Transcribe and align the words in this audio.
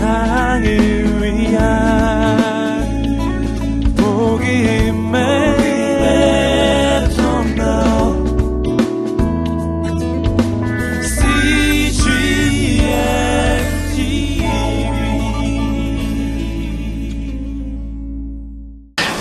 세상을 0.00 0.64
위한 1.22 2.80
복음의 3.98 5.20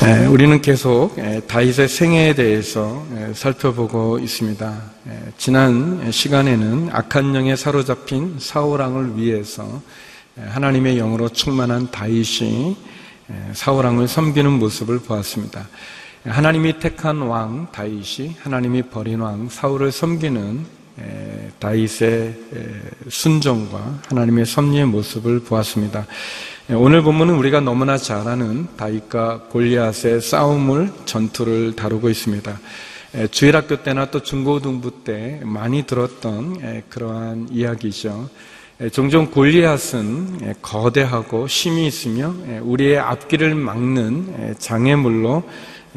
에, 0.01 0.25
우리는 0.27 0.61
계속 0.61 1.19
에, 1.19 1.41
다윗의 1.41 1.89
생애에 1.89 2.35
대해서 2.35 3.05
에, 3.17 3.33
살펴보고 3.33 4.17
있습니다. 4.19 4.81
에, 5.09 5.11
지난 5.37 6.09
시간에는 6.09 6.89
악한 6.93 7.35
영에 7.35 7.57
사로잡힌 7.57 8.37
사울왕을 8.39 9.17
위해서 9.17 9.65
에, 9.65 9.69
하나님의 10.37 10.95
영으로 10.95 11.29
충만한 11.29 11.91
다윗이 11.91 12.75
에, 13.29 13.53
사울왕을 13.53 14.07
섬기는 14.07 14.51
모습을 14.51 14.99
보았습니다. 14.99 15.67
에, 16.25 16.29
하나님이 16.29 16.79
택한 16.79 17.21
왕 17.21 17.67
다윗이 17.71 18.35
하나님이 18.41 18.83
버린 18.83 19.19
왕 19.19 19.49
사울을 19.49 19.91
섬기는 19.91 20.65
에, 20.99 21.49
다윗의 21.59 22.11
에, 22.53 22.81
순종과 23.09 24.01
하나님의 24.07 24.45
섭리의 24.45 24.85
모습을 24.85 25.41
보았습니다. 25.41 26.05
에, 26.69 26.73
오늘 26.73 27.01
본문은 27.01 27.35
우리가 27.35 27.61
너무나 27.61 27.97
잘 27.97 28.27
아는 28.27 28.67
다윗과 28.77 29.43
골리앗의 29.49 30.21
싸움을 30.21 30.91
전투를 31.05 31.75
다루고 31.75 32.09
있습니다. 32.09 32.59
에, 33.15 33.27
주일학교 33.27 33.83
때나 33.83 34.11
또 34.11 34.21
중고등부 34.21 35.03
때 35.03 35.41
많이 35.43 35.85
들었던 35.85 36.57
에, 36.61 36.83
그러한 36.89 37.49
이야기죠. 37.51 38.29
에, 38.81 38.89
종종 38.89 39.29
골리앗은 39.29 40.39
에, 40.41 40.53
거대하고 40.61 41.47
힘이 41.47 41.87
있으며 41.87 42.33
에, 42.47 42.59
우리의 42.59 42.97
앞길을 42.97 43.53
막는 43.53 44.35
에, 44.39 44.53
장애물로 44.57 45.43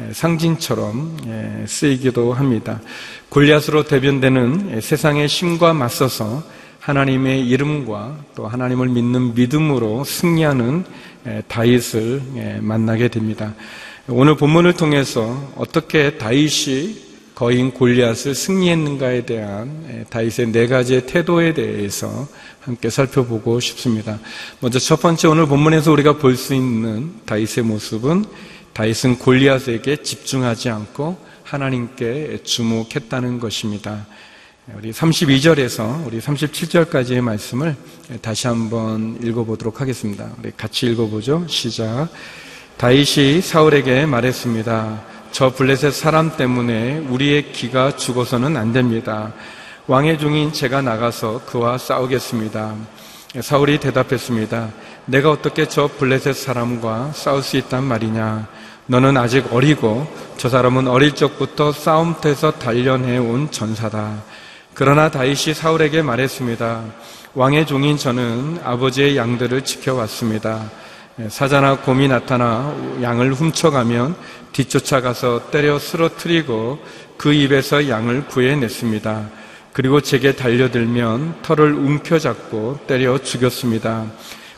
에, 0.01 0.11
상징처럼 0.11 1.17
에, 1.25 1.65
쓰이기도 1.65 2.33
합니다. 2.33 2.81
골리앗으로 3.29 3.85
대변되는 3.85 4.71
에, 4.73 4.81
세상의 4.81 5.27
힘과 5.27 5.73
맞서서 5.73 6.43
하나님의 6.81 7.47
이름과 7.47 8.17
또 8.35 8.47
하나님을 8.47 8.89
믿는 8.89 9.33
믿음으로 9.33 10.03
승리하는 10.03 10.83
에, 11.25 11.41
다윗을 11.47 12.21
에, 12.35 12.57
만나게 12.59 13.07
됩니다. 13.07 13.53
오늘 14.09 14.35
본문을 14.35 14.73
통해서 14.73 15.53
어떻게 15.55 16.17
다윗이 16.17 17.12
거인 17.35 17.71
골리앗을 17.71 18.35
승리했는가에 18.35 19.25
대한 19.25 19.85
에, 19.89 20.03
다윗의 20.09 20.51
네 20.51 20.67
가지의 20.67 21.07
태도에 21.07 21.53
대해서 21.53 22.27
함께 22.61 22.89
살펴보고 22.89 23.59
싶습니다. 23.59 24.19
먼저 24.59 24.79
첫 24.79 25.01
번째 25.01 25.27
오늘 25.27 25.47
본문에서 25.47 25.91
우리가 25.91 26.17
볼 26.17 26.35
수 26.37 26.53
있는 26.53 27.13
다윗의 27.25 27.63
모습은 27.65 28.25
다윗은 28.73 29.19
골리앗에게 29.19 29.97
집중하지 29.97 30.69
않고 30.69 31.17
하나님께 31.43 32.39
주목했다는 32.43 33.39
것입니다. 33.39 34.07
우리 34.75 34.91
32절에서 34.91 36.07
우리 36.07 36.19
37절까지의 36.19 37.21
말씀을 37.21 37.75
다시 38.21 38.47
한번 38.47 39.19
읽어보도록 39.21 39.81
하겠습니다. 39.81 40.31
우리 40.39 40.51
같이 40.55 40.87
읽어보죠. 40.87 41.45
시작. 41.49 42.07
다윗이 42.77 43.41
사울에게 43.41 44.05
말했습니다. 44.05 45.12
저 45.33 45.49
블레셋 45.49 45.95
사람 45.95 46.37
때문에 46.37 46.99
우리의 47.09 47.53
기가 47.53 47.95
죽어서는 47.95 48.55
안 48.55 48.71
됩니다. 48.71 49.33
왕의 49.87 50.19
종인 50.19 50.53
제가 50.53 50.83
나가서 50.83 51.41
그와 51.47 51.79
싸우겠습니다. 51.79 52.75
사울이 53.41 53.79
대답했습니다. 53.79 54.69
내가 55.07 55.31
어떻게 55.31 55.67
저 55.67 55.87
블레셋 55.87 56.35
사람과 56.35 57.13
싸울 57.15 57.41
수 57.41 57.57
있단 57.57 57.83
말이냐? 57.83 58.47
너는 58.85 59.17
아직 59.17 59.51
어리고 59.51 60.05
저 60.37 60.49
사람은 60.49 60.87
어릴 60.87 61.15
적부터 61.15 61.71
싸움터에서 61.71 62.51
단련해 62.51 63.17
온 63.17 63.49
전사다. 63.49 64.21
그러나 64.75 65.09
다윗이 65.09 65.55
사울에게 65.55 66.03
말했습니다. 66.03 66.83
왕의 67.33 67.65
종인 67.65 67.97
저는 67.97 68.59
아버지의 68.63 69.17
양들을 69.17 69.63
지켜왔습니다. 69.63 70.82
사자나 71.29 71.77
곰이 71.77 72.07
나타나 72.07 72.75
양을 73.01 73.33
훔쳐가면 73.33 74.15
뒤쫓아가서 74.51 75.51
때려 75.51 75.77
쓰러뜨리고 75.77 76.79
그 77.17 77.33
입에서 77.33 77.87
양을 77.87 78.25
구해냈습니다. 78.27 79.29
그리고 79.73 80.01
제게 80.01 80.35
달려들면 80.35 81.41
털을 81.43 81.73
움켜잡고 81.73 82.79
때려 82.87 83.19
죽였습니다. 83.19 84.05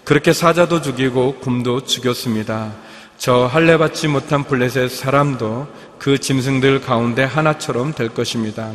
그렇게 0.06 0.32
사자도 0.32 0.82
죽이고 0.82 1.36
곰도 1.42 1.84
죽였습니다. 1.86 2.72
저 3.18 3.46
할례 3.46 3.78
받지 3.78 4.08
못한 4.08 4.44
블레셋 4.44 4.92
사람도 4.92 5.68
그 6.00 6.20
짐승들 6.20 6.82
가운데 6.82 7.24
하나처럼 7.24 7.94
될 7.94 8.10
것입니다. 8.10 8.72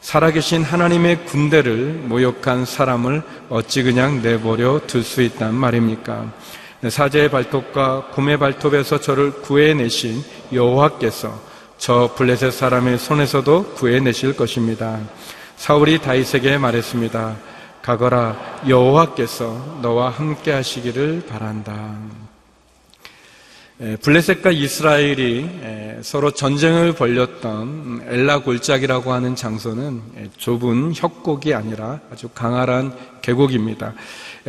살아계신 0.00 0.62
하나님의 0.62 1.24
군대를 1.24 2.02
모욕한 2.04 2.66
사람을 2.66 3.22
어찌 3.48 3.82
그냥 3.82 4.20
내버려 4.20 4.80
둘 4.86 5.02
수 5.02 5.22
있단 5.22 5.54
말입니까? 5.54 6.30
사제의 6.90 7.30
발톱과 7.30 8.08
곰의 8.12 8.38
발톱에서 8.38 9.00
저를 9.00 9.32
구해내신 9.42 10.22
여호와께서 10.52 11.40
저 11.78 12.14
블레셋 12.16 12.52
사람의 12.52 12.98
손에서도 12.98 13.74
구해내실 13.74 14.36
것입니다. 14.36 15.00
사울이 15.56 15.98
다윗에게 15.98 16.58
말했습니다. 16.58 17.36
가거라 17.82 18.60
여호와께서 18.68 19.80
너와 19.82 20.10
함께 20.10 20.52
하시기를 20.52 21.24
바란다. 21.28 21.98
블레셋과 24.02 24.52
이스라엘이 24.52 25.50
서로 26.02 26.30
전쟁을 26.30 26.94
벌였던 26.94 28.06
엘라 28.08 28.38
골짜기라고 28.38 29.12
하는 29.12 29.34
장소는 29.34 30.00
좁은 30.38 30.94
협곡이 30.94 31.52
아니라 31.54 32.00
아주 32.10 32.28
강활한 32.28 32.96
계곡입니다. 33.20 33.94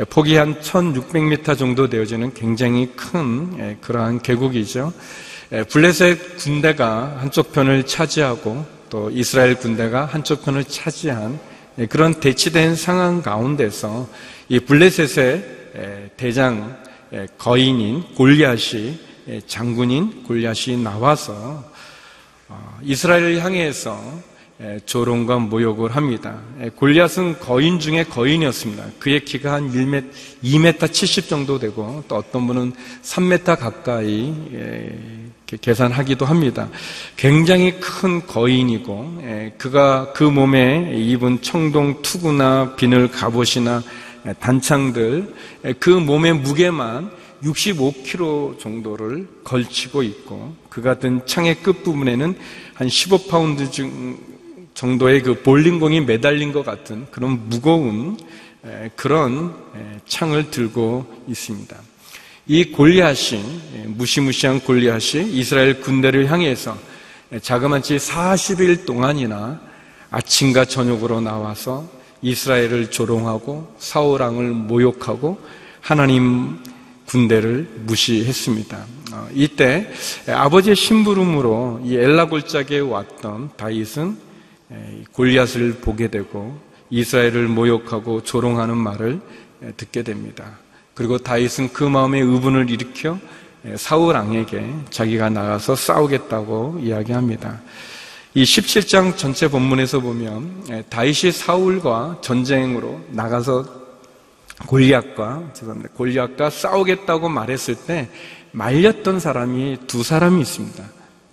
폭이 0.09 0.35
한 0.35 0.59
1600m 0.59 1.57
정도 1.57 1.87
되어지는 1.87 2.33
굉장히 2.33 2.91
큰 2.95 3.79
그러한 3.79 4.21
계곡이죠. 4.21 4.91
블레셋 5.69 6.37
군대가 6.37 7.15
한쪽 7.19 7.53
편을 7.53 7.85
차지하고 7.85 8.65
또 8.89 9.09
이스라엘 9.09 9.55
군대가 9.55 10.05
한쪽 10.05 10.43
편을 10.43 10.65
차지한 10.65 11.39
그런 11.89 12.13
대치된 12.19 12.75
상황 12.75 13.21
가운데서 13.21 14.09
이 14.49 14.59
블레셋의 14.59 16.11
대장 16.17 16.77
거인인 17.37 18.03
골리앗이 18.15 18.99
장군인 19.47 20.23
골리앗이 20.23 20.75
나와서 20.77 21.63
이스라엘을 22.81 23.41
향해서 23.43 24.34
조롱과 24.85 25.39
모욕을 25.39 25.95
합니다. 25.95 26.39
골리앗은 26.77 27.39
거인 27.39 27.77
중에 27.79 28.05
거인이었습니다. 28.05 28.85
그의 28.99 29.25
키가 29.25 29.51
한 29.51 29.71
1m, 29.71 30.09
2m 30.43 30.93
70 30.93 31.27
정도 31.27 31.59
되고 31.59 32.03
또 32.07 32.15
어떤 32.15 32.47
분은 32.47 32.71
3m 33.03 33.59
가까이 33.59 34.33
계산하기도 35.45 36.25
합니다. 36.25 36.69
굉장히 37.17 37.79
큰 37.81 38.25
거인이고 38.25 39.21
그가 39.57 40.13
그 40.13 40.23
몸에 40.23 40.93
입은 40.95 41.41
청동 41.41 42.01
투구나 42.01 42.75
비늘 42.75 43.11
갑옷이나 43.11 43.83
단창들 44.39 45.33
그 45.79 45.89
몸의 45.89 46.33
무게만 46.33 47.11
65kg 47.43 48.57
정도를 48.57 49.27
걸치고 49.43 50.01
있고 50.01 50.55
그 50.69 50.81
같은 50.81 51.21
창의 51.25 51.61
끝부분에는 51.61 52.35
한 52.73 52.87
15파운드 52.87 53.69
정도의 54.75 55.23
그 55.23 55.41
볼링공이 55.41 56.01
매달린 56.01 56.51
것 56.51 56.63
같은 56.63 57.07
그런 57.09 57.49
무거운 57.49 58.17
그런 58.95 59.55
창을 60.07 60.51
들고 60.51 61.23
있습니다. 61.27 61.75
이 62.47 62.65
골리앗이 62.65 63.41
무시무시한 63.87 64.59
골리앗이 64.59 65.31
이스라엘 65.31 65.81
군대를 65.81 66.29
향해서 66.29 66.77
자그마치 67.41 67.97
40일 67.97 68.85
동안이나 68.85 69.59
아침과 70.11 70.65
저녁으로 70.65 71.21
나와서 71.21 71.89
이스라엘을 72.21 72.91
조롱하고 72.91 73.75
사울 73.79 74.21
왕을 74.21 74.51
모욕하고 74.51 75.39
하나님 75.81 76.59
군대를 77.07 77.67
무시했습니다. 77.85 78.85
이때 79.33 79.89
아버지의 80.27 80.75
심부름으로 80.75 81.81
이 81.85 81.95
엘라 81.95 82.25
골짜기에 82.25 82.79
왔던 82.79 83.51
다윗은 83.55 84.24
골리앗을 85.11 85.75
보게 85.75 86.09
되고 86.09 86.57
이스라엘을 86.89 87.47
모욕하고 87.47 88.23
조롱하는 88.23 88.77
말을 88.77 89.19
듣게 89.77 90.03
됩니다. 90.03 90.59
그리고 90.93 91.17
다윗은 91.17 91.73
그 91.73 91.83
마음에 91.83 92.19
의분을 92.19 92.69
일으켜 92.69 93.19
사울 93.75 94.15
왕에게 94.15 94.73
자기가 94.89 95.29
나가서 95.29 95.75
싸우겠다고 95.75 96.79
이야기합니다. 96.81 97.61
이 98.33 98.43
17장 98.43 99.17
전체 99.17 99.47
본문에서 99.47 100.01
보면 100.01 100.85
다윗이 100.89 101.31
사울과 101.31 102.19
전쟁으로 102.21 103.01
나가서 103.09 103.65
골리앗과 104.67 105.51
죄송합니다. 105.53 105.89
골리앗과 105.95 106.49
싸우겠다고 106.49 107.29
말했을 107.29 107.75
때 107.75 108.09
말렸던 108.51 109.19
사람이 109.19 109.79
두 109.87 110.03
사람이 110.03 110.41
있습니다. 110.41 110.83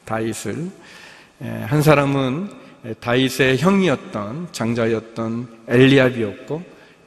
다윗을 0.04 0.70
에, 1.42 1.48
한 1.62 1.82
사람은 1.82 2.61
다윗의 3.00 3.58
형이었던 3.58 4.48
장자였던 4.52 5.48
엘리압이었고 5.68 6.62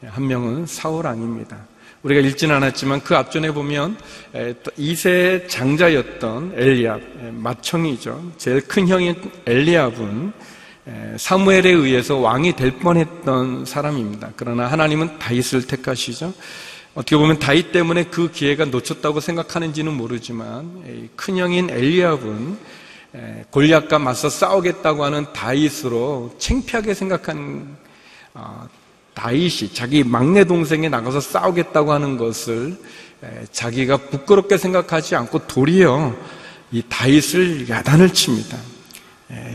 한 0.05 0.27
명은 0.27 0.65
사울 0.65 1.05
왕입니다. 1.05 1.57
우리가 2.03 2.21
읽지는 2.21 2.55
않았지만 2.55 3.01
그 3.01 3.15
앞전에 3.15 3.51
보면 3.51 3.97
이세 4.77 5.47
장자였던 5.47 6.53
엘리압 6.55 7.01
맏형이죠. 7.33 8.33
제일 8.37 8.61
큰 8.61 8.87
형인 8.87 9.15
엘리압은 9.45 10.33
사무엘에 11.17 11.71
의해서 11.71 12.17
왕이 12.17 12.55
될 12.55 12.77
뻔했던 12.77 13.65
사람입니다. 13.65 14.33
그러나 14.35 14.67
하나님은 14.67 15.17
다윗을 15.17 15.65
택하시죠. 15.65 16.31
어떻게 16.93 17.17
보면 17.17 17.39
다윗 17.39 17.71
때문에 17.71 18.05
그 18.05 18.31
기회가 18.31 18.65
놓쳤다고 18.65 19.19
생각하는지는 19.19 19.91
모르지만 19.91 21.09
큰 21.15 21.37
형인 21.37 21.69
엘리압은 21.69 22.57
골리앗과 23.51 23.99
맞서 23.99 24.29
싸우겠다고 24.29 25.03
하는 25.03 25.25
다윗으로 25.33 26.35
창피하게 26.37 26.93
생각한 26.93 27.77
어, 28.33 28.67
다윗이 29.13 29.73
자기 29.73 30.03
막내 30.03 30.43
동생이 30.43 30.89
나가서 30.89 31.21
싸우겠다고 31.21 31.93
하는 31.93 32.17
것을 32.17 32.77
자기가 33.51 33.97
부끄럽게 33.97 34.57
생각하지 34.57 35.15
않고 35.15 35.47
도리어 35.47 36.13
이 36.71 36.83
다윗을 36.89 37.69
야단을 37.69 38.09
칩니다. 38.11 38.57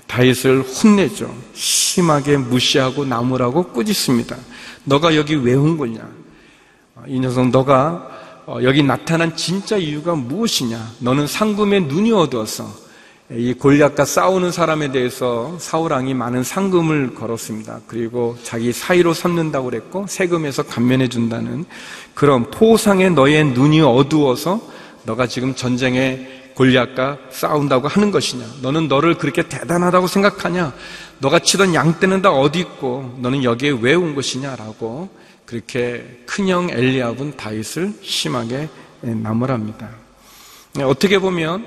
다윗을 0.07 0.63
혼내죠. 0.63 1.33
심하게 1.55 2.37
무시하고 2.39 3.05
나무라고 3.05 3.65
꾸짖습니다. 3.65 4.37
너가 4.85 5.15
여기 5.15 5.35
왜 5.35 5.55
온 5.55 5.77
거냐? 5.77 6.01
어, 6.97 7.05
이 7.07 7.21
녀석 7.21 7.49
너가 7.51 8.09
어, 8.47 8.59
여기 8.63 8.83
나타난 8.83 9.37
진짜 9.37 9.77
이유가 9.77 10.15
무엇이냐? 10.15 10.95
너는 11.01 11.27
상금에 11.27 11.81
눈이 11.81 12.11
어두워서 12.13 12.90
이 13.33 13.55
골리앗과 13.55 14.05
싸우는 14.05 14.51
사람에 14.51 14.91
대해서 14.91 15.57
사울 15.61 15.93
왕이 15.93 16.15
많은 16.15 16.43
상금을 16.43 17.15
걸었습니다. 17.15 17.81
그리고 17.87 18.37
자기 18.43 18.73
사이로 18.73 19.15
삼는다고 19.15 19.67
그랬고 19.67 20.05
세금에서 20.09 20.65
감면해 20.65 21.07
준다는 21.09 21.65
그런 22.13 22.51
포상에 22.51 23.09
너의 23.09 23.45
눈이 23.45 23.83
어두워서 23.83 24.61
너가 25.05 25.29
지금 25.29 25.55
전쟁에 25.55 26.27
골리앗과 26.55 27.19
싸운다고 27.31 27.87
하는 27.87 28.11
것이냐? 28.11 28.45
너는 28.63 28.89
너를 28.89 29.17
그렇게 29.17 29.49
대단하다고 29.49 30.09
생각하냐? 30.09 30.75
너가 31.21 31.39
치던 31.39 31.73
양떼는 31.73 32.23
다 32.23 32.33
어디 32.33 32.59
있고 32.59 33.17
너는 33.21 33.45
여기에 33.45 33.79
왜 33.81 33.95
온 33.95 34.17
것이냐라고 34.17 35.09
그렇게 35.47 36.23
큰형 36.27 36.71
엘리압은 36.71 37.37
다윗을 37.37 37.95
심하게 38.03 38.69
나무랍니다. 39.03 39.89
네, 40.75 40.83
어떻게 40.83 41.19
보면 41.19 41.67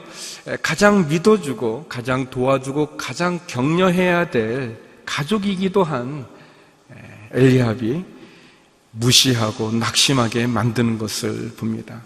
가장 0.62 1.08
믿어주고 1.08 1.86
가장 1.88 2.30
도와주고 2.30 2.98
가장 2.98 3.40
격려해야 3.48 4.30
될 4.30 4.78
가족이기도 5.06 5.84
한 5.84 6.26
엘리압이 7.32 8.04
무시하고 8.92 9.72
낙심하게 9.72 10.48
만드는 10.48 10.98
것을 10.98 11.54
봅니다. 11.58 12.02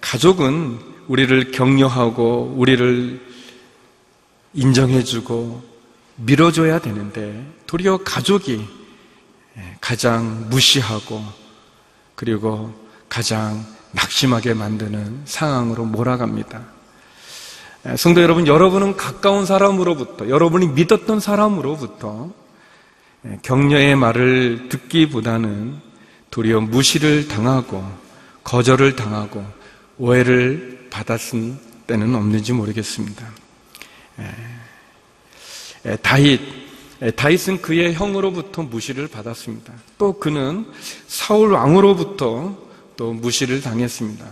가족은 0.00 0.78
우리를 1.06 1.52
격려하고 1.52 2.54
우리를 2.56 3.20
인정해주고 4.54 5.62
밀어줘야 6.16 6.78
되는데 6.80 7.46
도리어 7.66 7.98
가족이 7.98 8.66
가장 9.80 10.48
무시하고 10.48 11.22
그리고 12.14 12.74
가장 13.08 13.64
낙심하게 13.92 14.54
만드는 14.54 15.22
상황으로 15.24 15.84
몰아갑니다. 15.84 16.77
성도 17.96 18.22
여러분, 18.22 18.46
여러분은 18.46 18.96
가까운 18.96 19.46
사람으로부터, 19.46 20.28
여러분이 20.28 20.68
믿었던 20.68 21.20
사람으로부터 21.20 22.30
격려의 23.42 23.96
말을 23.96 24.68
듣기보다는 24.68 25.76
도리어 26.30 26.60
무시를 26.60 27.28
당하고 27.28 27.84
거절을 28.44 28.96
당하고 28.96 29.44
오해를 29.96 30.88
받았은 30.90 31.58
때는 31.86 32.14
없는지 32.14 32.52
모르겠습니다. 32.52 33.26
다윗, 36.02 36.40
다윗은 37.16 37.62
그의 37.62 37.94
형으로부터 37.94 38.62
무시를 38.62 39.08
받았습니다. 39.08 39.72
또 39.96 40.18
그는 40.18 40.66
사울 41.06 41.52
왕으로부터 41.52 42.58
또 42.96 43.12
무시를 43.12 43.62
당했습니다. 43.62 44.26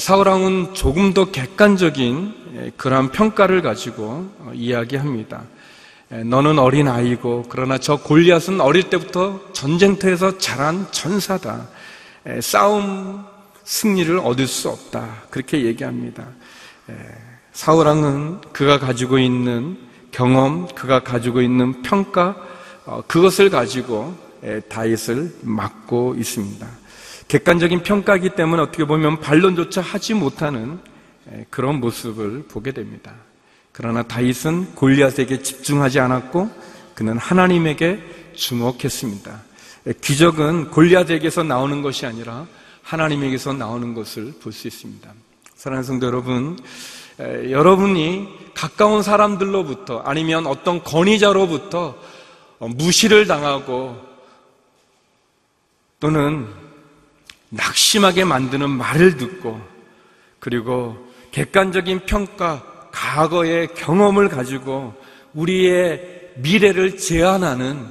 사울 0.00 0.26
왕은 0.26 0.74
조금 0.74 1.14
더 1.14 1.30
객관적인 1.30 2.72
그러한 2.76 3.12
평가를 3.12 3.62
가지고 3.62 4.28
어, 4.40 4.50
이야기합니다. 4.52 5.44
너는 6.08 6.58
어린 6.58 6.88
아이고 6.88 7.44
그러나 7.48 7.78
저 7.78 7.94
골리앗은 7.96 8.60
어릴 8.60 8.90
때부터 8.90 9.40
전쟁터에서 9.52 10.38
자란 10.38 10.88
전사다. 10.90 11.68
싸움 12.40 13.24
승리를 13.62 14.18
얻을 14.18 14.48
수 14.48 14.70
없다. 14.70 15.22
그렇게 15.30 15.64
얘기합니다. 15.64 16.26
사울왕은 17.52 18.40
그가 18.52 18.80
가지고 18.80 19.20
있는 19.20 19.78
경험, 20.10 20.66
그가 20.74 21.04
가지고 21.04 21.42
있는 21.42 21.82
평가, 21.82 22.34
어, 22.86 23.02
그것을 23.06 23.50
가지고 23.50 24.16
다윗을 24.68 25.32
막고 25.42 26.16
있습니다. 26.18 26.66
객관적인 27.28 27.82
평가이기 27.82 28.30
때문에 28.30 28.62
어떻게 28.62 28.84
보면 28.84 29.20
반론조차 29.20 29.80
하지 29.80 30.14
못하는 30.14 30.78
그런 31.50 31.80
모습을 31.80 32.44
보게 32.48 32.72
됩니다. 32.72 33.12
그러나 33.72 34.02
다윗은 34.04 34.74
골리앗에게 34.74 35.42
집중하지 35.42 36.00
않았고 36.00 36.50
그는 36.94 37.18
하나님에게 37.18 38.32
주목했습니다. 38.34 39.42
기적은 40.00 40.70
골리앗에게서 40.70 41.42
나오는 41.42 41.82
것이 41.82 42.06
아니라 42.06 42.46
하나님에게서 42.82 43.52
나오는 43.52 43.92
것을 43.94 44.34
볼 44.40 44.52
수 44.52 44.68
있습니다. 44.68 45.12
사랑하는 45.56 45.84
성도 45.84 46.06
여러분, 46.06 46.58
여러분이 47.18 48.28
가까운 48.54 49.02
사람들로부터 49.02 50.00
아니면 50.00 50.46
어떤 50.46 50.82
권위자로부터 50.82 51.98
무시를 52.60 53.26
당하고 53.26 54.00
또는 55.98 56.46
낙심하게 57.50 58.24
만드는 58.24 58.70
말을 58.70 59.16
듣고 59.16 59.60
그리고 60.38 60.96
객관적인 61.32 62.00
평가, 62.06 62.62
과거의 62.92 63.68
경험을 63.74 64.28
가지고 64.28 64.94
우리의 65.34 66.32
미래를 66.36 66.96
제한하는 66.98 67.86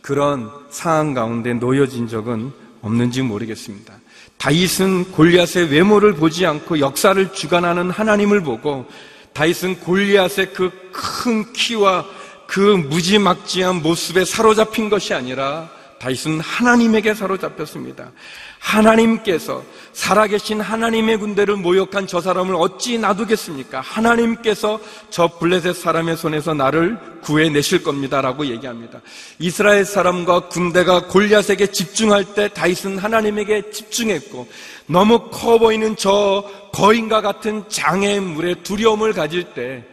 그런 0.00 0.50
상황 0.70 1.14
가운데 1.14 1.52
놓여진 1.54 2.08
적은 2.08 2.52
없는지 2.80 3.22
모르겠습니다. 3.22 3.94
다윗은 4.38 5.12
골리앗의 5.12 5.70
외모를 5.70 6.14
보지 6.14 6.46
않고 6.46 6.80
역사를 6.80 7.32
주관하는 7.32 7.90
하나님을 7.90 8.42
보고 8.42 8.86
다윗은 9.32 9.80
골리앗의 9.80 10.52
그 10.52 10.82
큰 10.92 11.52
키와 11.52 12.06
그 12.46 12.60
무지막지한 12.60 13.82
모습에 13.82 14.24
사로잡힌 14.24 14.90
것이 14.90 15.14
아니라 15.14 15.70
다윗은 16.02 16.40
하나님에게 16.40 17.14
사로잡혔습니다. 17.14 18.10
하나님께서 18.58 19.62
살아계신 19.92 20.60
하나님의 20.60 21.18
군대를 21.18 21.54
모욕한 21.54 22.08
저 22.08 22.20
사람을 22.20 22.56
어찌 22.56 22.98
놔두겠습니까? 22.98 23.80
하나님께서 23.80 24.80
저 25.10 25.38
블레셋 25.38 25.76
사람의 25.76 26.16
손에서 26.16 26.54
나를 26.54 26.98
구해내실 27.22 27.84
겁니다라고 27.84 28.46
얘기합니다. 28.46 29.00
이스라엘 29.38 29.84
사람과 29.84 30.48
군대가 30.48 31.06
골리앗에게 31.06 31.68
집중할 31.68 32.34
때 32.34 32.48
다윗은 32.48 32.98
하나님에게 32.98 33.70
집중했고 33.70 34.48
너무 34.86 35.30
커 35.30 35.60
보이는 35.60 35.94
저 35.94 36.50
거인과 36.72 37.20
같은 37.20 37.68
장애물에 37.68 38.64
두려움을 38.64 39.12
가질 39.12 39.54
때 39.54 39.84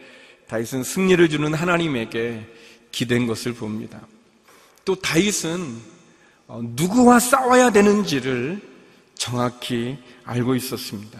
다윗은 0.48 0.82
승리를 0.82 1.28
주는 1.28 1.54
하나님에게 1.54 2.46
기댄 2.90 3.28
것을 3.28 3.52
봅니다. 3.52 4.00
또 4.84 4.96
다윗은 4.96 5.50
어, 5.52 5.89
누구와 6.58 7.20
싸워야 7.20 7.70
되는지를 7.70 8.60
정확히 9.14 9.98
알고 10.24 10.54
있었습니다. 10.56 11.18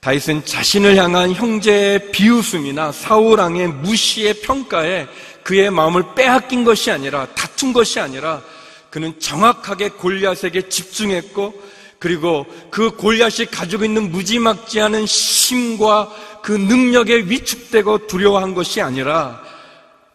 다윗은 0.00 0.44
자신을 0.44 0.96
향한 0.96 1.32
형제의 1.32 2.12
비웃음이나 2.12 2.92
사울왕의 2.92 3.68
무시의 3.68 4.34
평가에 4.40 5.06
그의 5.42 5.70
마음을 5.70 6.14
빼앗긴 6.14 6.64
것이 6.64 6.90
아니라 6.90 7.26
다툰 7.34 7.72
것이 7.72 7.98
아니라 7.98 8.42
그는 8.90 9.18
정확하게 9.18 9.90
골리앗에게 9.90 10.68
집중했고 10.68 11.54
그리고 11.98 12.46
그 12.70 12.90
골리앗이 12.90 13.46
가지고 13.46 13.84
있는 13.84 14.10
무지막지 14.10 14.80
않은 14.80 15.04
힘과 15.06 16.12
그 16.42 16.52
능력에 16.52 17.16
위축되고 17.26 18.06
두려워한 18.06 18.54
것이 18.54 18.80
아니라 18.80 19.42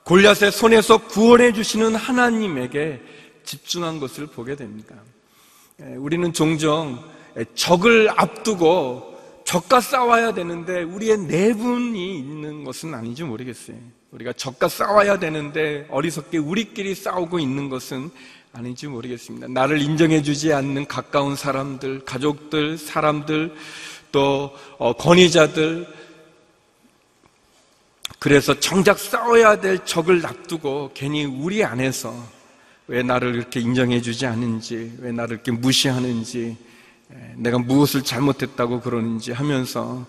골리앗의 0.03 0.51
손에서 0.51 0.98
구원해 0.98 1.51
주시는 1.53 1.96
하나님에게 1.96 3.01
집중한 3.43 4.00
것을 4.00 4.27
보게 4.27 4.55
됩니다. 4.55 4.95
예, 5.81 5.95
우리는 5.95 6.31
종종 6.33 7.03
적을 7.55 8.10
앞두고 8.15 9.12
적과 9.45 9.81
싸워야 9.81 10.33
되는데 10.33 10.83
우리의 10.83 11.17
내분이 11.17 12.17
있는 12.17 12.63
것은 12.63 12.93
아닌지 12.93 13.24
모르겠어요. 13.24 13.77
우리가 14.12 14.33
적과 14.33 14.67
싸워야 14.67 15.19
되는데 15.19 15.88
어리석게 15.89 16.38
우리끼리 16.38 16.95
싸우고 16.95 17.39
있는 17.39 17.69
것은 17.69 18.12
아닌지 18.53 18.88
모르겠습니다. 18.88 19.48
나를 19.48 19.81
인정해주지 19.81 20.53
않는 20.53 20.88
가까운 20.88 21.36
사람들, 21.36 22.03
가족들, 22.03 22.77
사람들, 22.77 23.55
또 24.12 24.53
어, 24.77 24.93
권위자들, 24.93 25.88
그래서 28.19 28.60
정작 28.60 29.00
싸워야 29.00 29.60
될 29.60 29.83
적을 29.86 30.21
놔두고 30.21 30.91
괜히 30.93 31.25
우리 31.25 31.63
안에서 31.63 32.13
왜 32.91 33.03
나를 33.03 33.36
이렇게 33.36 33.62
인정해주지 33.62 34.25
않는지, 34.25 34.91
왜 35.00 35.13
나를 35.13 35.36
이렇게 35.36 35.50
무시하는지, 35.53 36.57
내가 37.38 37.57
무엇을 37.57 38.01
잘못했다고 38.01 38.81
그러는지 38.81 39.31
하면서 39.31 40.05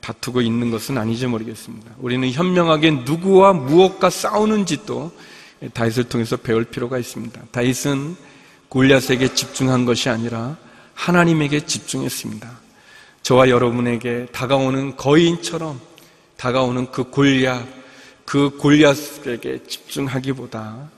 다투고 0.00 0.40
있는 0.40 0.72
것은 0.72 0.98
아닌지 0.98 1.28
모르겠습니다. 1.28 1.92
우리는 1.98 2.28
현명하게 2.28 2.90
누구와 3.06 3.52
무엇과 3.52 4.10
싸우는지도 4.10 5.12
다윗을 5.72 6.04
통해서 6.08 6.36
배울 6.36 6.64
필요가 6.64 6.98
있습니다. 6.98 7.40
다윗은 7.52 8.16
골리앗에게 8.70 9.32
집중한 9.32 9.84
것이 9.84 10.08
아니라 10.08 10.56
하나님에게 10.94 11.64
집중했습니다. 11.64 12.50
저와 13.22 13.50
여러분에게 13.50 14.26
다가오는 14.32 14.96
거인처럼 14.96 15.80
다가오는 16.36 16.90
그 16.90 17.04
골리앗, 17.04 17.64
그 18.24 18.50
골리앗에게 18.58 19.62
집중하기보다 19.68 20.95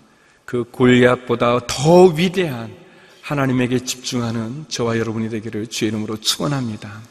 그 0.48 0.64
골리앗보다 0.70 1.66
더 1.66 2.04
위대한 2.06 2.74
하나님에게 3.20 3.80
집중하는 3.80 4.64
저와 4.68 4.98
여러분이 4.98 5.28
되기를 5.28 5.66
주의 5.66 5.90
이름으로 5.90 6.16
축원합니다. 6.16 7.02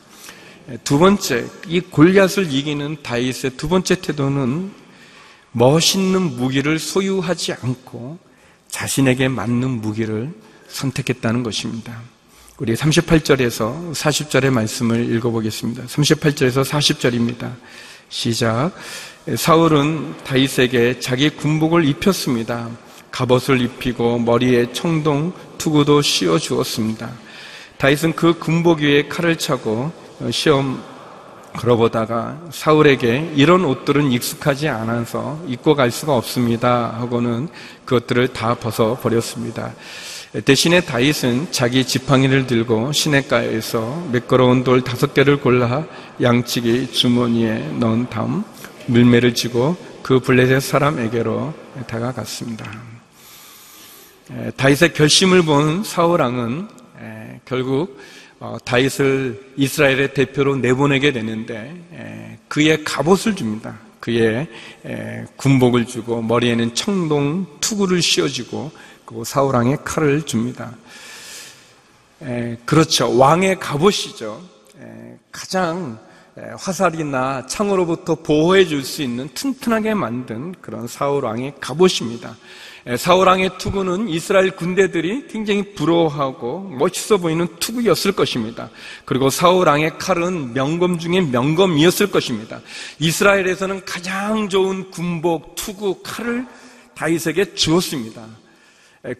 두 0.84 0.98
번째, 0.98 1.46
이 1.68 1.80
골리앗을 1.80 2.52
이기는 2.52 2.98
다윗의 3.04 3.52
두 3.56 3.70
번째 3.70 4.02
태도는 4.02 4.72
멋있는 5.52 6.36
무기를 6.36 6.80
소유하지 6.80 7.54
않고 7.54 8.18
자신에게 8.70 9.28
맞는 9.28 9.70
무기를 9.70 10.34
선택했다는 10.68 11.44
것입니다. 11.44 12.02
우리 12.58 12.74
38절에서 12.74 13.94
40절의 13.94 14.50
말씀을 14.50 15.14
읽어보겠습니다. 15.14 15.84
38절에서 15.84 16.66
40절입니다. 16.66 17.54
시작. 18.10 18.72
사울은 19.36 20.18
다윗에게 20.24 21.00
자기 21.00 21.30
군복을 21.30 21.86
입혔습니다. 21.86 22.87
갑옷을 23.12 23.62
입히고 23.62 24.20
머리에 24.20 24.72
청동 24.74 25.34
투구도 25.58 26.02
씌워 26.02 26.38
주었습니다. 26.38 27.10
다윗은 27.78 28.16
그 28.16 28.38
군복 28.40 28.80
위에 28.80 29.08
칼을 29.08 29.38
차고 29.38 29.92
시험 30.32 30.82
걸어보다가 31.54 32.40
사울에게 32.52 33.34
이런 33.36 33.66
옷들은 33.66 34.12
익숙하지 34.12 34.68
않아서 34.70 35.40
입고 35.48 35.76
갈 35.76 35.92
수가 35.92 36.16
없습니다 36.16 36.94
하고는 37.00 37.50
그것들을 37.86 38.30
다 38.30 38.56
벗어 38.56 38.98
버렸습니다. 39.00 39.74
대신에 40.46 40.82
다윗은 40.82 41.52
자기 41.52 41.86
지팡이를 41.86 42.48
들고 42.48 42.92
시냇가에서 42.92 44.08
매끄러운 44.12 44.64
돌 44.64 44.82
다섯 44.82 45.14
개를 45.14 45.40
골라 45.40 45.86
양치기 46.22 46.92
주머니에 46.92 47.60
넣은 47.80 48.10
다음 48.10 48.44
물매를 48.88 49.34
쥐고 49.34 49.78
그 50.04 50.20
블레셋 50.20 50.62
사람에게로 50.62 51.54
다가갔습니다. 51.88 52.97
다윗의 54.56 54.94
결심을 54.94 55.44
본 55.44 55.84
사울 55.84 56.22
왕은 56.22 56.68
결국 57.46 57.98
어, 58.40 58.58
다윗을 58.64 59.54
이스라엘의 59.56 60.14
대표로 60.14 60.58
내보내게 60.58 61.12
되는데 61.12 62.38
그의 62.48 62.84
갑옷을 62.84 63.36
줍니다. 63.36 63.80
그의 64.00 64.48
군복을 65.38 65.86
주고 65.86 66.22
머리에는 66.22 66.76
청동 66.76 67.48
투구를 67.62 68.02
씌워주고 68.02 68.72
그리고 69.06 69.24
사울 69.24 69.56
왕의 69.56 69.80
칼을 69.84 70.24
줍니다. 70.24 70.76
그렇죠. 72.66 73.18
왕의 73.18 73.60
갑옷이죠. 73.60 74.42
가장 75.32 76.00
화살이나 76.58 77.48
창으로부터 77.48 78.16
보호해 78.16 78.66
줄 78.66 78.84
수 78.84 79.02
있는 79.02 79.28
튼튼하게 79.34 79.96
만든 79.96 80.54
그런 80.62 80.88
사울 80.88 81.26
왕의 81.26 81.54
갑옷입니다. 81.60 82.38
사울 82.98 83.28
왕의 83.28 83.58
투구는 83.58 84.08
이스라엘 84.08 84.52
군대들이 84.52 85.28
굉장히 85.28 85.74
부러워하고 85.74 86.62
멋있어 86.78 87.18
보이는 87.18 87.48
투구였을 87.60 88.12
것입니다. 88.14 88.70
그리고 89.04 89.30
사울 89.30 89.68
왕의 89.68 89.98
칼은 89.98 90.54
명검 90.54 91.00
중에 91.00 91.22
명검이었을 91.22 92.12
것입니다. 92.12 92.62
이스라엘에서는 93.00 93.84
가장 93.84 94.48
좋은 94.48 94.92
군복, 94.92 95.56
투구, 95.56 96.02
칼을 96.04 96.46
다윗에게 96.96 97.56
주었습니다. 97.56 98.26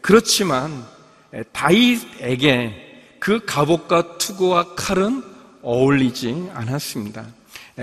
그렇지만 0.02 0.86
다윗에게 1.52 3.18
그 3.20 3.44
갑옷과 3.46 4.18
투구와 4.18 4.76
칼은 4.76 5.37
어울리지 5.68 6.50
않았습니다. 6.54 7.26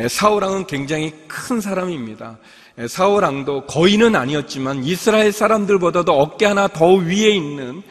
사울왕은 0.09 0.67
굉장히 0.67 1.12
큰 1.29 1.61
사람입니다. 1.61 2.38
사울왕도 2.88 3.67
거인은 3.67 4.17
아니었지만 4.17 4.85
이스라엘 4.85 5.33
사람들보다도 5.33 6.12
어깨 6.12 6.47
하나 6.47 6.67
더 6.67 6.95
위에 6.95 7.29
있는 7.29 7.83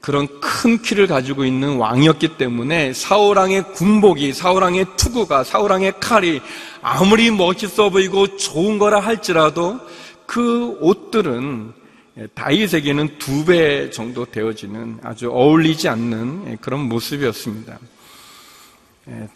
그런 0.00 0.28
큰 0.40 0.80
키를 0.80 1.06
가지고 1.08 1.44
있는 1.44 1.76
왕이었기 1.76 2.38
때문에 2.38 2.92
사울왕의 2.92 3.72
군복이 3.74 4.32
사울왕의 4.32 4.86
투구가 4.96 5.44
사울왕의 5.44 5.94
칼이 6.00 6.40
아무리 6.80 7.30
멋있어 7.30 7.90
보이고 7.90 8.36
좋은 8.36 8.78
거라 8.78 9.00
할지라도 9.00 9.80
그 10.24 10.78
옷들은 10.80 11.72
다윗에게는 12.34 13.18
두 13.18 13.44
배 13.44 13.90
정도 13.90 14.24
되어지는 14.24 15.00
아주 15.02 15.30
어울리지 15.30 15.88
않는 15.88 16.58
그런 16.62 16.80
모습이었습니다. 16.88 17.78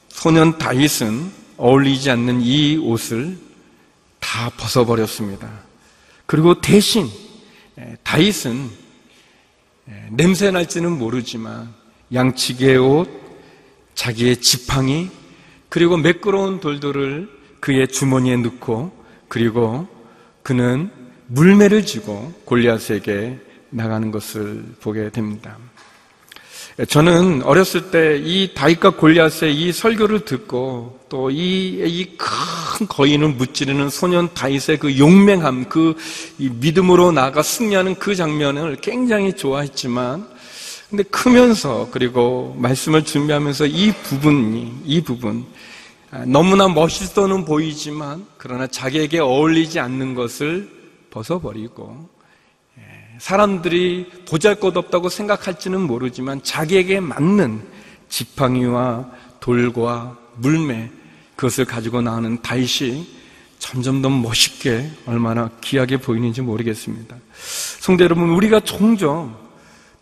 소년 0.09 0.59
다윗은 0.59 1.31
어울리지 1.57 2.11
않는 2.11 2.41
이 2.41 2.77
옷을 2.77 3.39
다 4.19 4.51
벗어버렸습니다. 4.57 5.49
그리고 6.27 6.61
대신 6.61 7.09
다윗은 8.03 8.71
냄새 10.11 10.51
날지는 10.51 10.99
모르지만 10.99 11.73
양치기의 12.13 12.79
옷, 12.79 13.09
자기의 13.95 14.39
지팡이, 14.39 15.11
그리고 15.69 15.97
매끄러운 15.97 16.61
돌들을 16.61 17.29
그의 17.61 17.89
주머니에 17.89 18.37
넣고 18.37 18.93
그리고 19.29 19.87
그는 20.43 20.91
물매를 21.29 21.87
쥐고 21.87 22.43
골리앗에게 22.45 23.39
나가는 23.71 24.11
것을 24.11 24.65
보게 24.81 25.11
됩니다. 25.11 25.57
저는 26.89 27.43
어렸을 27.43 27.91
때 27.91 28.23
이 28.25 28.53
다윗과 28.55 28.91
골리앗의 28.91 29.55
이 29.55 29.73
설교를 29.73 30.25
듣고 30.25 30.99
또 31.11 31.31
이 31.31 31.83
이 31.85 32.17
큰 32.17 32.87
거인을 32.89 33.31
무찌르는 33.31 33.91
소년 33.91 34.33
다윗의 34.33 34.79
그 34.79 34.99
용맹함, 34.99 35.69
그 35.69 35.95
믿음으로 36.39 37.13
나아가 37.13 37.43
승리하는 37.43 37.97
그 37.97 38.15
장면을 38.15 38.77
굉장히 38.77 39.33
좋아했지만 39.35 40.27
근데 40.89 41.03
크면서 41.05 41.89
그리고 41.91 42.57
말씀을 42.59 43.05
준비하면서 43.05 43.67
이 43.67 43.93
부분이 44.03 44.83
이 44.85 45.01
부분 45.03 45.45
너무나 46.27 46.69
멋있어는 46.69 47.45
보이지만 47.45 48.25
그러나 48.39 48.67
자기에게 48.67 49.19
어울리지 49.19 49.79
않는 49.79 50.15
것을 50.15 50.69
벗어버리고 51.11 52.09
사람들이 53.21 54.07
보잘 54.27 54.55
것 54.55 54.75
없다고 54.77 55.11
생각할지는 55.11 55.83
모르지만 55.83 56.43
자기에게 56.43 57.01
맞는 57.01 57.63
지팡이와 58.09 59.11
돌과 59.41 60.17
물매 60.37 60.91
그것을 61.37 61.67
가지고 61.67 62.01
나오는 62.01 62.41
다윗이 62.41 63.07
점점 63.59 64.01
더 64.01 64.09
멋있게 64.09 64.91
얼마나 65.05 65.51
귀하게 65.61 65.99
보이는지 65.99 66.41
모르겠습니다. 66.41 67.15
성대 67.81 68.05
여러분, 68.05 68.31
우리가 68.31 68.61
종종 68.61 69.37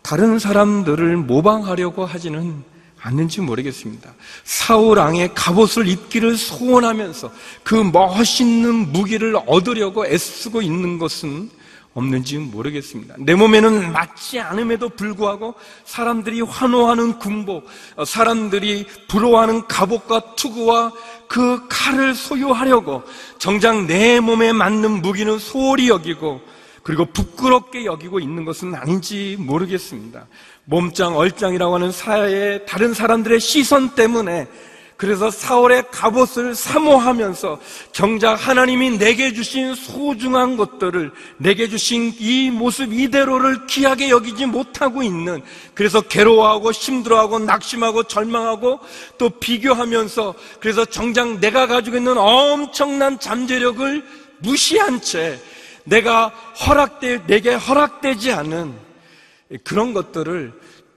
다른 0.01 0.39
사람들을 0.39 1.17
모방하려고 1.17 2.05
하지는 2.05 2.63
않는지 3.01 3.41
모르겠습니다. 3.41 4.13
사울 4.45 4.97
왕의 4.97 5.33
갑옷을 5.35 5.89
입기를 5.89 6.37
소원하면서 6.37 7.31
그 7.63 7.75
멋있는 7.75 8.93
무기를 8.93 9.35
얻으려고 9.45 10.05
애쓰고 10.05 10.61
있는 10.61 10.97
것은 10.99 11.49
없는지 11.93 12.37
모르겠습니다. 12.37 13.15
내 13.19 13.35
몸에는 13.35 13.91
맞지 13.91 14.39
않음에도 14.39 14.89
불구하고 14.89 15.55
사람들이 15.85 16.41
환호하는 16.41 17.19
군복, 17.19 17.65
어, 17.95 18.05
사람들이 18.05 18.85
부러워하는 19.07 19.67
갑옷과 19.67 20.35
투구와 20.35 20.91
그 21.27 21.67
칼을 21.67 22.15
소유하려고 22.15 23.03
정작 23.37 23.85
내 23.85 24.19
몸에 24.19 24.53
맞는 24.53 25.01
무기는 25.01 25.37
소홀히 25.39 25.89
여기고 25.89 26.41
그리고 26.83 27.05
부끄럽게 27.05 27.85
여기고 27.85 28.19
있는 28.19 28.45
것은 28.45 28.73
아닌지 28.73 29.35
모르겠습니다. 29.39 30.27
몸짱, 30.65 31.17
얼짱이라고 31.17 31.75
하는 31.75 31.91
사회의 31.91 32.65
다른 32.65 32.93
사람들의 32.93 33.39
시선 33.39 33.95
때문에 33.95 34.47
그래서 34.99 35.31
사월의 35.31 35.85
갑옷을 35.91 36.55
사모하면서 36.55 37.57
정작 37.93 38.33
하나님이 38.33 38.97
내게 38.97 39.31
주신 39.31 39.73
소중한 39.73 40.57
것들을 40.57 41.13
내게 41.37 41.69
주신 41.69 42.13
이 42.19 42.51
모습 42.51 42.91
이대로를 42.91 43.65
귀하게 43.65 44.09
여기지 44.09 44.45
못하고 44.45 45.01
있는 45.01 45.41
그래서 45.73 46.01
괴로워하고 46.01 46.73
힘들어하고 46.73 47.39
낙심하고 47.39 48.03
절망하고 48.03 48.81
또 49.17 49.29
비교하면서 49.29 50.33
그래서 50.59 50.83
정작 50.83 51.39
내가 51.39 51.65
가지고 51.65 51.95
있는 51.95 52.17
엄청난 52.17 53.17
잠재력을 53.21 54.05
무시한 54.39 54.99
채 54.99 55.39
내가 55.85 56.27
허락돼 56.67 57.25
내게 57.25 57.53
허락되지 57.53 58.33
않은 58.33 58.73
그런 59.63 59.93
것들을 59.93 60.51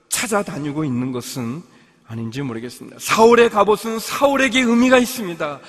찾아다니고 0.09 0.83
있는 0.83 1.13
것은 1.13 1.63
아닌지 2.07 2.41
모르겠습니다. 2.41 2.97
사울의 2.99 3.49
갑옷은 3.49 3.99
사울에게 3.99 4.61
의미가 4.61 4.97
있습니다. 4.97 5.59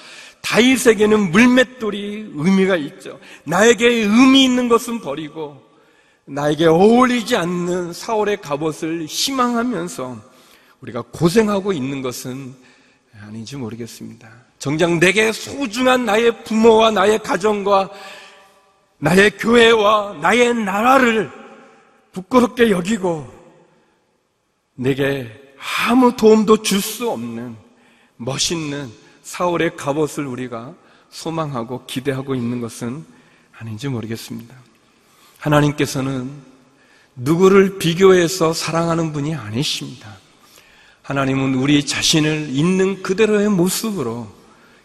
다윗에게는 0.42 1.30
물맷돌이 1.30 2.32
의미가 2.34 2.76
있죠. 2.76 3.18
나에게 3.44 3.86
의미 3.86 4.44
있는 4.44 4.68
것은 4.68 5.00
버리고 5.00 5.62
나에게 6.26 6.66
어울리지 6.66 7.36
않는 7.36 7.92
사울의 7.92 8.40
갑옷을 8.40 9.06
희망하면서 9.06 10.16
우리가 10.80 11.02
고생하고 11.12 11.72
있는 11.72 12.02
것은 12.02 12.54
아닌지 13.22 13.56
모르겠습니다. 13.56 14.28
정작 14.58 14.98
내게 14.98 15.32
소중한 15.32 16.04
나의 16.04 16.44
부모와 16.44 16.90
나의 16.90 17.18
가정과 17.20 17.90
나의 18.98 19.30
교회와 19.38 20.18
나의 20.20 20.54
나라를 20.54 21.30
부끄럽게 22.12 22.70
여기고 22.70 23.32
내게 24.74 25.43
아무 25.86 26.14
도움도 26.16 26.62
줄 26.62 26.80
수 26.80 27.10
없는 27.10 27.56
멋있는 28.16 28.90
사울의 29.22 29.76
갑옷을 29.76 30.26
우리가 30.26 30.74
소망하고 31.10 31.84
기대하고 31.86 32.34
있는 32.34 32.60
것은 32.60 33.04
아닌지 33.58 33.88
모르겠습니다. 33.88 34.54
하나님께서는 35.38 36.30
누구를 37.16 37.78
비교해서 37.78 38.52
사랑하는 38.52 39.12
분이 39.12 39.34
아니십니다. 39.34 40.16
하나님은 41.02 41.54
우리 41.54 41.84
자신을 41.84 42.48
있는 42.50 43.02
그대로의 43.02 43.48
모습으로 43.50 44.28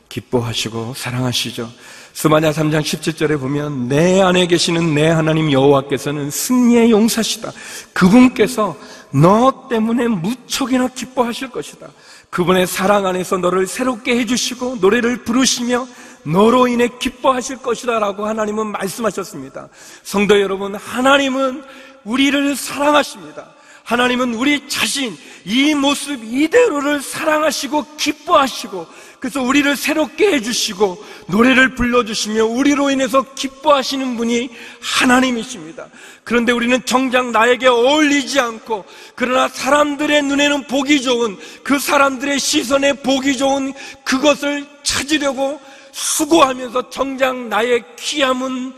기뻐하시고 0.09 0.93
사랑하시죠. 0.95 1.71
스마냐 2.13 2.51
3장 2.51 2.81
17절에 2.81 3.39
보면 3.39 3.87
내 3.87 4.21
안에 4.21 4.47
계시는 4.47 4.93
내 4.95 5.07
하나님 5.07 5.51
여호와께서는 5.51 6.29
승리의 6.29 6.91
용사시다. 6.91 7.51
그분께서 7.93 8.77
너 9.11 9.67
때문에 9.69 10.07
무척이나 10.07 10.87
기뻐하실 10.87 11.49
것이다. 11.51 11.87
그분의 12.29 12.67
사랑 12.67 13.05
안에서 13.05 13.37
너를 13.37 13.65
새롭게 13.65 14.17
해주시고 14.19 14.77
노래를 14.81 15.23
부르시며 15.23 15.87
너로 16.23 16.67
인해 16.67 16.87
기뻐하실 16.99 17.57
것이다 17.57 17.99
라고 17.99 18.25
하나님은 18.25 18.67
말씀하셨습니다. 18.67 19.69
성도 20.03 20.39
여러분, 20.39 20.75
하나님은 20.75 21.63
우리를 22.03 22.55
사랑하십니다. 22.55 23.47
하나님은 23.89 24.35
우리 24.35 24.69
자신, 24.69 25.17
이 25.45 25.73
모습 25.73 26.23
이대로를 26.23 27.01
사랑하시고 27.01 27.95
기뻐하시고 27.97 28.85
그래서 29.19 29.41
우리를 29.41 29.75
새롭게 29.75 30.31
해주시고 30.33 31.03
노래를 31.29 31.73
불러주시며 31.73 32.45
우리로 32.45 32.91
인해서 32.91 33.33
기뻐하시는 33.33 34.15
분이 34.15 34.51
하나님이십니다. 34.79 35.89
그런데 36.23 36.51
우리는 36.51 36.85
정작 36.85 37.31
나에게 37.31 37.65
어울리지 37.65 38.39
않고 38.39 38.85
그러나 39.15 39.47
사람들의 39.47 40.21
눈에는 40.21 40.67
보기 40.67 41.01
좋은 41.01 41.35
그 41.63 41.79
사람들의 41.79 42.37
시선에 42.37 42.93
보기 42.93 43.37
좋은 43.37 43.73
그것을 44.03 44.67
찾으려고 44.83 45.59
수고하면서 45.93 46.91
정작 46.91 47.35
나의 47.35 47.83
귀함은 47.97 48.71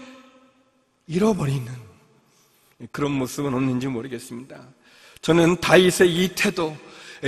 잃어버리는 1.07 1.69
그런 2.93 3.11
모습은 3.11 3.53
없는지 3.53 3.87
모르겠습니다. 3.87 4.57
저는 5.21 5.57
다윗의 5.57 6.09
이 6.09 6.29
태도, 6.29 6.75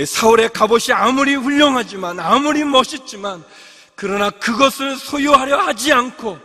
사울의 0.04 0.48
갑옷이 0.48 0.92
아무리 0.92 1.36
훌륭하지만, 1.36 2.18
아무리 2.18 2.64
멋있지만, 2.64 3.44
그러나 3.94 4.30
그것을 4.30 4.96
소유하려 4.96 5.58
하지 5.58 5.92
않고, 5.92 6.38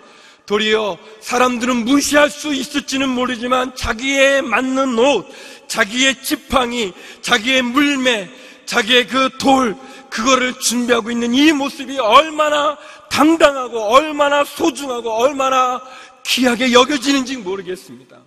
도리어 0.45 0.97
사람들은 1.21 1.85
무시할 1.85 2.29
수 2.29 2.53
있을지는 2.53 3.09
모르지만, 3.09 3.75
자기의 3.75 4.43
맞는 4.43 4.99
옷, 4.99 5.27
자기의 5.67 6.21
지팡이, 6.21 6.93
자기의 7.21 7.63
물매, 7.63 8.29
자기의 8.67 9.07
그 9.07 9.29
돌, 9.39 9.75
그거를 10.11 10.59
준비하고 10.59 11.09
있는 11.09 11.33
이 11.33 11.51
모습이 11.51 11.97
얼마나 11.97 12.77
당당하고, 13.09 13.85
얼마나 13.85 14.43
소중하고, 14.43 15.11
얼마나 15.13 15.81
귀하게 16.23 16.73
여겨지는지 16.73 17.37
모르겠습니다. 17.37 18.17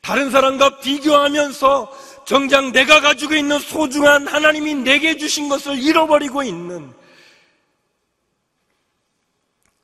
다른 0.00 0.32
사람과 0.32 0.80
비교하면서 0.80 2.11
정작 2.24 2.70
내가 2.70 3.00
가지고 3.00 3.34
있는 3.34 3.58
소중한 3.58 4.26
하나님이 4.26 4.74
내게 4.74 5.16
주신 5.16 5.48
것을 5.48 5.78
잃어버리고 5.78 6.42
있는 6.42 6.92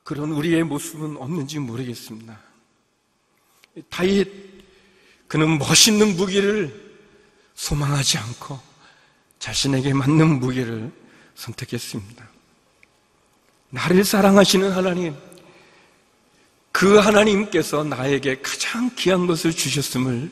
그런 0.04 0.30
우리의 0.32 0.64
모습은 0.64 1.16
없는지 1.18 1.58
모르겠습니다. 1.58 2.38
다윗 3.90 4.28
그는 5.26 5.58
멋있는 5.58 6.16
무기를 6.16 6.88
소망하지 7.54 8.18
않고 8.18 8.58
자신에게 9.38 9.92
맞는 9.92 10.40
무기를 10.40 10.90
선택했습니다. 11.34 12.28
나를 13.70 14.04
사랑하시는 14.04 14.72
하나님, 14.72 15.14
그 16.72 16.96
하나님께서 16.98 17.84
나에게 17.84 18.40
가장 18.40 18.90
귀한 18.96 19.26
것을 19.26 19.52
주셨음을 19.52 20.30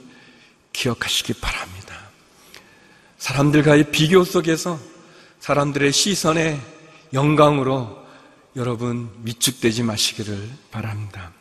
기억하시기 0.72 1.34
바랍니다. 1.34 1.85
사람들과의 3.18 3.90
비교 3.90 4.24
속에서 4.24 4.78
사람들의 5.40 5.92
시선의 5.92 6.60
영광으로 7.12 8.04
여러분 8.56 9.10
위축되지 9.24 9.82
마시기를 9.82 10.48
바랍니다. 10.70 11.32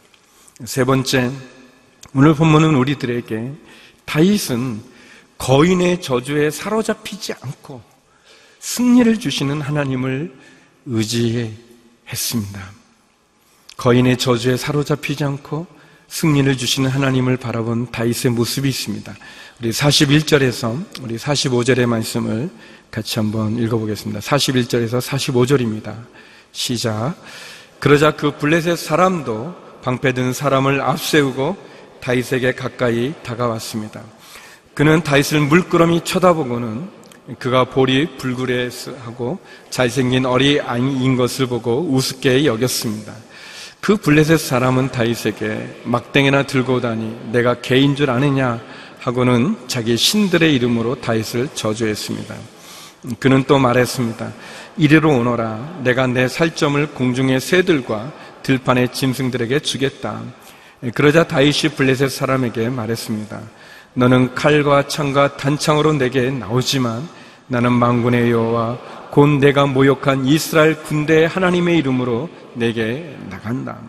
세 0.64 0.84
번째, 0.84 1.32
오늘 2.14 2.34
본문은 2.34 2.76
우리들에게 2.76 3.54
다윗은 4.06 4.82
거인의 5.38 6.02
저주에 6.02 6.50
사로잡히지 6.50 7.34
않고 7.42 7.82
승리를 8.60 9.20
주시는 9.20 9.62
하나님을 9.62 10.34
의지했습니다. 10.86 12.72
거인의 13.78 14.18
저주에 14.18 14.56
사로잡히지 14.58 15.24
않고 15.24 15.68
승리를 16.16 16.56
주시는 16.56 16.90
하나님을 16.90 17.36
바라본 17.36 17.92
다윗의 17.92 18.32
모습이 18.32 18.70
있습니다. 18.70 19.14
우리 19.60 19.72
41절에서 19.72 20.86
우리 21.02 21.18
45절의 21.18 21.88
말씀을 21.88 22.50
같이 22.90 23.20
한번 23.20 23.58
읽어보겠습니다. 23.58 24.22
41절에서 24.22 25.02
45절입니다. 25.02 25.94
시작. 26.54 27.16
그러자 27.82 28.12
그 28.12 28.38
블레셋 28.38 28.78
사람도 28.78 29.56
방패든 29.84 30.32
사람을 30.32 30.80
앞세우고 30.80 31.58
다윗에게 32.00 32.54
가까이 32.54 33.14
다가왔습니다. 33.22 34.02
그는 34.74 35.04
다윗을 35.04 35.42
물끄러미 35.42 36.06
쳐다보고는 36.06 36.88
그가 37.40 37.66
볼이 37.66 38.16
불그레하고 38.16 39.40
잘생긴 39.70 40.26
어리인 40.26 41.18
것을 41.18 41.48
보고 41.48 41.86
우습게 41.90 42.46
여겼습니다. 42.46 43.14
그 43.86 43.98
블레셋 43.98 44.40
사람은 44.40 44.90
다윗에게 44.90 45.82
막댕이나 45.84 46.48
들고 46.48 46.82
다니 46.82 47.30
내가 47.32 47.62
개인 47.62 47.96
줄 47.96 48.10
아느냐 48.10 48.60
하고는 49.00 49.58
자기 49.68 49.96
신들의 49.96 50.56
이름으로 50.56 50.96
다윗을 51.02 51.50
저주했습니다. 51.54 52.34
그는 53.20 53.44
또 53.44 53.60
말했습니다. 53.60 54.34
이리로 54.78 55.20
오너라. 55.20 55.82
내가 55.84 56.08
내 56.08 56.28
살점을 56.28 56.84
공중의 56.96 57.40
새들과 57.40 58.12
들판의 58.42 58.92
짐승들에게 58.92 59.60
주겠다. 59.60 60.20
그러자 60.96 61.28
다윗이 61.28 61.76
블레셋 61.76 62.10
사람에게 62.10 62.70
말했습니다. 62.70 63.40
너는 63.94 64.34
칼과 64.34 64.88
창과 64.88 65.38
단창으로 65.38 65.94
내게 65.94 66.32
나오지만 66.32 67.08
나는 67.46 67.72
망군의 67.74 68.32
여호와 68.32 68.80
곧 69.16 69.40
내가 69.40 69.66
모욕한 69.66 70.26
이스라엘 70.26 70.76
군대의 70.84 71.30
하나님의 71.30 71.78
이름으로 71.78 72.30
내게 72.54 73.16
나간다. 73.30 73.80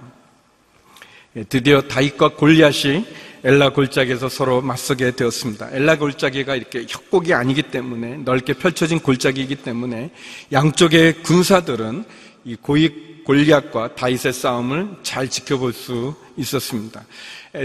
드디어 1.49 1.83
다윗과 1.83 2.37
골리앗이 2.37 3.05
엘라 3.43 3.71
골짜기에서 3.71 4.29
서로 4.29 4.63
맞서게 4.63 5.17
되었습니다. 5.17 5.71
엘라 5.73 5.99
골짜기가 5.99 6.55
이렇게 6.55 6.87
협곡이 6.89 7.35
아니기 7.35 7.63
때문에 7.63 8.19
넓게 8.19 8.53
펼쳐진 8.53 9.01
골짜기이기 9.01 9.57
때문에 9.57 10.13
양쪽의 10.53 11.25
군사들은 11.25 12.05
이 12.45 12.55
고위 12.55 13.25
골리앗과 13.25 13.97
다윗의 13.97 14.33
싸움을 14.33 14.91
잘 15.03 15.29
지켜볼 15.29 15.73
수 15.73 16.15
있었습니다. 16.37 17.05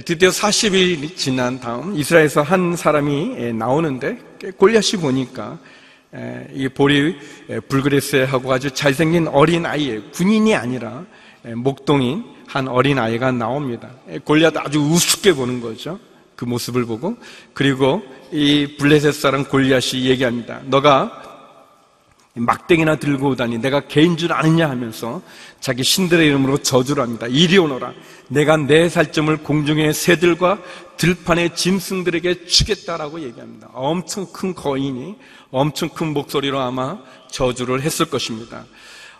드디어 0.05 0.31
40일이 0.31 1.15
지난 1.15 1.59
다음 1.59 1.95
이스라엘에서 1.95 2.41
한 2.41 2.75
사람이 2.75 3.53
나오는데 3.53 4.17
골리앗이 4.57 4.99
보니까 4.99 5.59
이 6.53 6.67
볼이 6.67 7.15
불그레스하고 7.69 8.51
아주 8.51 8.71
잘생긴 8.71 9.27
어린 9.27 9.65
아이의 9.65 10.11
군인이 10.11 10.53
아니라 10.55 11.05
목동인 11.55 12.23
한 12.47 12.67
어린 12.67 12.99
아이가 12.99 13.31
나옵니다. 13.31 13.89
골리앗 14.25 14.57
아주 14.57 14.79
우습게 14.79 15.33
보는 15.33 15.61
거죠. 15.61 15.99
그 16.35 16.45
모습을 16.45 16.85
보고 16.85 17.15
그리고 17.53 18.01
이 18.31 18.75
블레셋 18.77 19.13
사람 19.13 19.45
골리앗이 19.45 20.05
얘기합니다. 20.05 20.59
너가 20.65 21.30
막대기나 22.33 22.95
들고 22.95 23.29
오다니 23.29 23.57
내가 23.57 23.81
개인 23.81 24.15
줄 24.15 24.31
아느냐 24.31 24.69
하면서 24.69 25.21
자기 25.59 25.83
신들의 25.83 26.25
이름으로 26.27 26.59
저주를 26.59 27.03
합니다. 27.03 27.27
이리 27.27 27.57
오너라. 27.57 27.93
내가 28.29 28.55
내 28.55 28.87
살점을 28.87 29.35
공중의 29.37 29.93
새들과 29.93 30.59
들판의 30.95 31.55
짐승들에게 31.55 32.45
주겠다라고 32.45 33.21
얘기합니다. 33.21 33.69
엄청 33.73 34.31
큰 34.31 34.55
거인이 34.55 35.15
엄청 35.51 35.89
큰 35.89 36.13
목소리로 36.13 36.59
아마 36.59 36.99
저주를 37.29 37.81
했을 37.81 38.05
것입니다. 38.05 38.65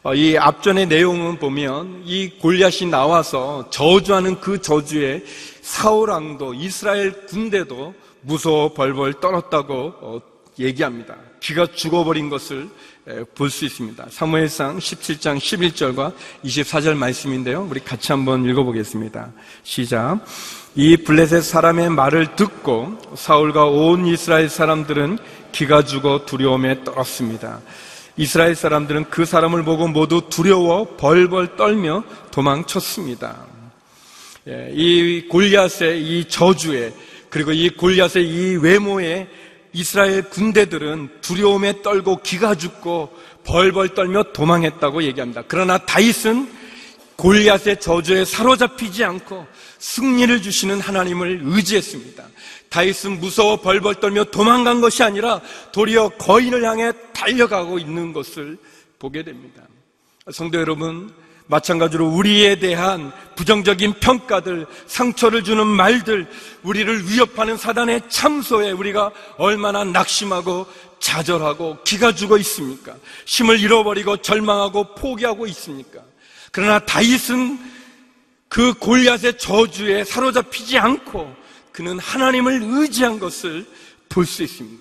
어, 0.04 0.15
이 0.15 0.38
앞전의 0.38 0.88
내용은 0.88 1.38
보면 1.38 2.04
이 2.06 2.32
골리앗이 2.39 2.89
나와서 2.89 3.69
저주하는 3.69 4.39
그 4.39 4.62
저주에 4.62 5.24
사울 5.62 6.10
왕도 6.10 6.56
이스라엘 6.56 7.26
군대도 7.28 7.93
무서워 8.21 8.74
벌벌 8.74 9.19
떨었다고 9.19 9.93
어, 10.02 10.21
얘기합니다. 10.60 11.15
귀가 11.41 11.67
죽어버린 11.67 12.30
것을 12.30 12.69
볼 13.35 13.49
수 13.49 13.65
있습니다. 13.65 14.05
사무엘상 14.09 14.77
17장 14.77 15.37
11절과 15.37 16.13
24절 16.45 16.95
말씀인데요. 16.95 17.67
우리 17.69 17.79
같이 17.79 18.11
한번 18.11 18.45
읽어보겠습니다. 18.45 19.31
시작. 19.63 20.23
이 20.75 20.97
블레셋 20.97 21.43
사람의 21.43 21.89
말을 21.89 22.35
듣고 22.35 22.97
사울과 23.15 23.65
온 23.65 24.05
이스라엘 24.05 24.49
사람들은 24.49 25.17
기가 25.51 25.83
죽어 25.83 26.25
두려움에 26.25 26.83
떨었습니다. 26.83 27.61
이스라엘 28.17 28.55
사람들은 28.55 29.05
그 29.09 29.25
사람을 29.25 29.63
보고 29.63 29.87
모두 29.87 30.21
두려워 30.29 30.95
벌벌 30.95 31.55
떨며 31.55 32.03
도망쳤습니다. 32.29 33.47
예, 34.47 34.71
이 34.73 35.27
골리앗의 35.27 36.01
이 36.03 36.25
저주에 36.25 36.93
그리고 37.29 37.51
이 37.51 37.69
골리앗의 37.69 38.27
이 38.27 38.55
외모에 38.57 39.27
이스라엘 39.73 40.23
군대들은 40.29 41.21
두려움에 41.21 41.81
떨고 41.81 42.21
기가 42.21 42.55
죽고 42.55 43.15
벌벌 43.43 43.95
떨며 43.95 44.23
도망했다고 44.34 45.03
얘기합니다. 45.03 45.43
그러나 45.47 45.77
다윗은 45.77 46.51
골리앗의 47.15 47.79
저주에 47.79 48.25
사로잡히지 48.25 49.03
않고 49.03 49.45
승리를 49.77 50.41
주시는 50.41 50.79
하나님을 50.81 51.41
의지했습니다. 51.43 52.23
다윗은 52.69 53.19
무서워 53.19 53.57
벌벌 53.57 53.95
떨며 53.95 54.23
도망간 54.25 54.81
것이 54.81 55.03
아니라 55.03 55.41
도리어 55.71 56.10
거인을 56.10 56.63
향해 56.63 56.91
달려가고 57.13 57.79
있는 57.79 58.13
것을 58.13 58.57
보게 58.97 59.23
됩니다. 59.23 59.62
성도 60.31 60.60
여러분, 60.60 61.13
마찬가지로 61.51 62.07
우리에 62.07 62.55
대한 62.59 63.11
부정적인 63.35 63.95
평가들, 63.99 64.65
상처를 64.87 65.43
주는 65.43 65.67
말들, 65.67 66.27
우리를 66.63 67.09
위협하는 67.09 67.57
사단의 67.57 68.03
참소에 68.07 68.71
우리가 68.71 69.11
얼마나 69.37 69.83
낙심하고 69.83 70.65
좌절하고 70.99 71.79
기가 71.83 72.15
죽어 72.15 72.37
있습니까? 72.37 72.95
힘을 73.25 73.59
잃어버리고 73.59 74.17
절망하고 74.17 74.95
포기하고 74.95 75.45
있습니까? 75.47 75.99
그러나 76.53 76.79
다윗은 76.79 77.59
그 78.47 78.73
골리앗의 78.73 79.37
저주에 79.37 80.05
사로잡히지 80.05 80.77
않고 80.77 81.35
그는 81.73 81.99
하나님을 81.99 82.61
의지한 82.63 83.19
것을 83.19 83.65
볼 84.07 84.25
수 84.25 84.43
있습니다. 84.43 84.81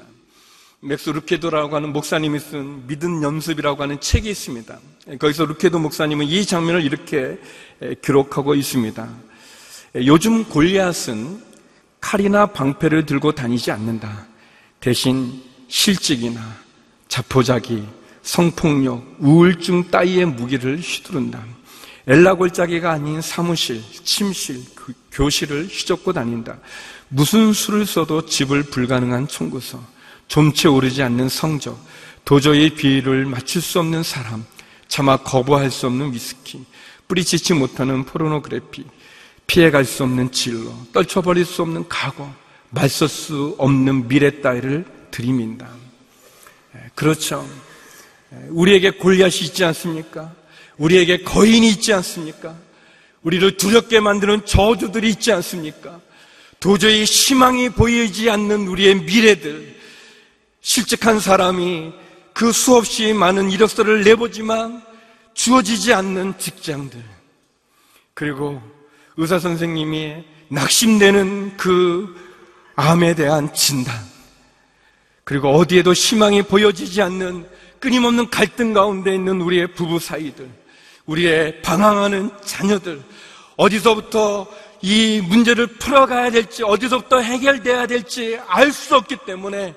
맥스 0.83 1.11
루케도라고 1.11 1.77
하는 1.77 1.93
목사님이 1.93 2.41
쓴 2.41 2.87
믿음 2.87 3.23
연습이라고 3.23 3.83
하는 3.83 4.01
책이 4.01 4.31
있습니다. 4.31 4.79
거기서 5.19 5.45
루케도 5.45 5.79
목사님은 5.79 6.25
이 6.25 6.47
장면을 6.47 6.83
이렇게 6.83 7.39
기록하고 8.01 8.55
있습니다. 8.55 9.09
요즘 10.07 10.43
골리앗은 10.45 11.43
칼이나 12.01 12.47
방패를 12.47 13.05
들고 13.05 13.33
다니지 13.33 13.71
않는다. 13.71 14.27
대신 14.81 15.43
실직이나 15.69 16.41
자포자기, 17.09 17.85
성폭력, 18.23 19.17
우울증 19.19 19.91
따위의 19.91 20.25
무기를 20.25 20.79
휘두른다. 20.79 21.45
엘라골짜기가 22.07 22.91
아닌 22.91 23.21
사무실, 23.21 23.83
침실, 24.03 24.65
그 24.75 24.95
교실을 25.13 25.67
휘젓고 25.67 26.15
다닌다. 26.15 26.57
무슨 27.09 27.53
수를 27.53 27.85
써도 27.85 28.25
집을 28.25 28.63
불가능한 28.63 29.29
총구서, 29.29 30.00
좀채 30.31 30.69
오르지 30.69 31.03
않는 31.03 31.29
성적, 31.29 31.77
도저히 32.25 32.71
비위를 32.71 33.27
맞출 33.27 33.61
수 33.61 33.81
없는 33.81 34.05
사람, 34.05 34.47
차마 34.87 35.17
거부할 35.17 35.73
수 35.73 35.89
없는 35.89 36.15
위스키, 36.15 36.65
뿌리치지 37.09 37.55
못하는 37.55 38.05
포르노그래피, 38.05 38.85
피해갈 39.49 39.85
수 39.85 40.05
없는 40.05 40.31
진로, 40.31 40.73
떨쳐버릴 40.93 41.45
수 41.45 41.63
없는 41.63 41.89
각오, 41.89 42.31
말쓸 42.71 43.09
수 43.09 43.57
없는 43.59 44.07
미래 44.07 44.41
따위를 44.41 44.85
들이민다. 45.11 45.69
예, 46.77 46.91
그렇죠. 46.95 47.45
예, 48.33 48.47
우리에게 48.51 48.91
골리앗이 48.91 49.47
있지 49.47 49.65
않습니까? 49.65 50.33
우리에게 50.79 51.25
거인이 51.25 51.69
있지 51.71 51.93
않습니까? 51.93 52.55
우리를 53.23 53.57
두렵게 53.57 53.99
만드는 53.99 54.47
저주들이 54.47 55.11
있지 55.11 55.33
않습니까? 55.33 56.01
도저히 56.61 57.03
희망이 57.03 57.71
보이지 57.71 58.31
않는 58.31 58.69
우리의 58.69 58.95
미래들, 59.03 59.80
실직한 60.61 61.19
사람이 61.21 61.93
그 62.33 62.53
수없이 62.53 63.13
많은 63.13 63.51
이력서를 63.51 64.05
내보지만 64.05 64.83
주어지지 65.35 65.93
않는 65.95 66.39
직장들, 66.39 67.03
그리고 68.15 68.61
의사 69.17 69.39
선생님이 69.39 70.25
낙심되는 70.49 71.57
그 71.57 72.15
암에 72.77 73.15
대한 73.15 73.53
진단, 73.55 73.95
그리고 75.25 75.51
어디에도 75.51 75.93
희망이 75.93 76.43
보여지지 76.43 77.01
않는 77.03 77.49
끊임없는 77.79 78.31
갈등 78.31 78.73
가운데 78.73 79.15
있는 79.15 79.41
우리의 79.41 79.75
부부 79.75 79.99
사이들, 79.99 80.49
우리의 81.07 81.63
방황하는 81.63 82.31
자녀들, 82.45 83.03
어디서부터 83.57 84.47
이 84.83 85.23
문제를 85.27 85.67
풀어가야 85.67 86.31
될지, 86.31 86.63
어디서부터 86.63 87.21
해결돼야 87.21 87.87
될지 87.87 88.39
알 88.47 88.73
수 88.73 88.97
없기 88.97 89.19
때문에 89.27 89.75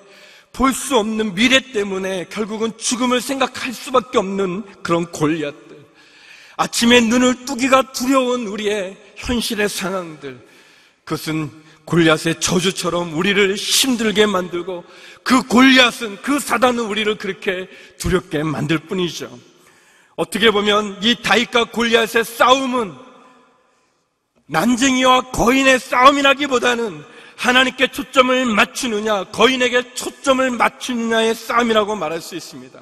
볼 0.53 0.71
수 0.71 0.95
없는 0.97 1.33
미래 1.33 1.59
때문에 1.59 2.27
결국은 2.29 2.77
죽음을 2.77 3.21
생각할 3.21 3.73
수밖에 3.73 4.19
없는 4.19 4.63
그런 4.83 5.11
골리앗들. 5.11 5.83
아침에 6.57 7.01
눈을 7.01 7.45
뜨기가 7.45 7.91
두려운 7.91 8.45
우리의 8.45 8.95
현실의 9.15 9.67
상황들. 9.67 10.39
그것은 11.03 11.49
골리앗의 11.85 12.39
저주처럼 12.39 13.17
우리를 13.17 13.55
힘들게 13.55 14.27
만들고 14.27 14.83
그 15.23 15.41
골리앗은 15.47 16.21
그 16.21 16.39
사단은 16.39 16.85
우리를 16.85 17.17
그렇게 17.17 17.67
두렵게 17.97 18.43
만들 18.43 18.77
뿐이죠. 18.77 19.37
어떻게 20.15 20.51
보면 20.51 20.99
이 21.01 21.15
다윗과 21.21 21.65
골리앗의 21.71 22.23
싸움은 22.25 22.93
난쟁이와 24.45 25.31
거인의 25.31 25.79
싸움이라기보다는 25.79 27.12
하나님께 27.35 27.87
초점을 27.87 28.45
맞추느냐, 28.45 29.25
거인에게 29.25 29.93
초점을 29.93 30.49
맞추느냐의 30.51 31.35
싸움이라고 31.35 31.95
말할 31.95 32.21
수 32.21 32.35
있습니다. 32.35 32.79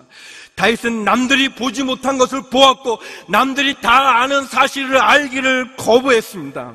다윗은 0.56 1.04
남들이 1.04 1.50
보지 1.50 1.84
못한 1.84 2.18
것을 2.18 2.42
보았고 2.50 3.00
남들이 3.28 3.76
다 3.82 4.22
아는 4.22 4.46
사실을 4.46 4.98
알기를 4.98 5.76
거부했습니다. 5.78 6.74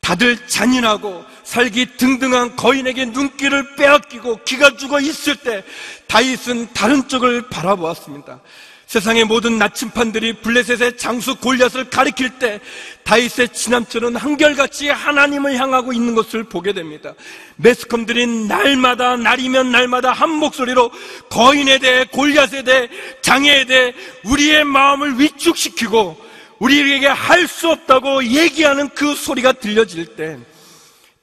다들 0.00 0.46
잔인하고 0.46 1.24
살기 1.42 1.96
등등한 1.96 2.54
거인에게 2.54 3.06
눈길을 3.06 3.74
빼앗기고 3.74 4.44
기가 4.44 4.76
죽어 4.76 5.00
있을 5.00 5.36
때 5.36 5.64
다윗은 6.06 6.72
다른 6.72 7.08
쪽을 7.08 7.48
바라보았습니다. 7.48 8.40
세상의 8.86 9.24
모든 9.24 9.58
나침판들이 9.58 10.34
블레셋의 10.42 10.96
장수 10.96 11.34
골리앗을 11.36 11.90
가리킬 11.90 12.38
때 12.38 12.60
다윗의 13.02 13.48
지남처는 13.48 14.14
한결같이 14.14 14.88
하나님을 14.88 15.56
향하고 15.56 15.92
있는 15.92 16.14
것을 16.14 16.44
보게 16.44 16.72
됩니다. 16.72 17.12
매스컴들이 17.56 18.46
날마다 18.46 19.16
날이면 19.16 19.72
날마다 19.72 20.12
한 20.12 20.30
목소리로 20.30 20.92
거인에 21.28 21.78
대해 21.78 22.04
골리앗에 22.04 22.62
대해 22.62 22.88
장애에 23.22 23.64
대해 23.64 23.92
우리의 24.24 24.64
마음을 24.64 25.18
위축시키고 25.18 26.24
우리에게 26.60 27.08
할 27.08 27.48
수 27.48 27.68
없다고 27.68 28.24
얘기하는 28.24 28.88
그 28.90 29.14
소리가 29.14 29.52
들려질 29.52 30.16
때 30.16 30.38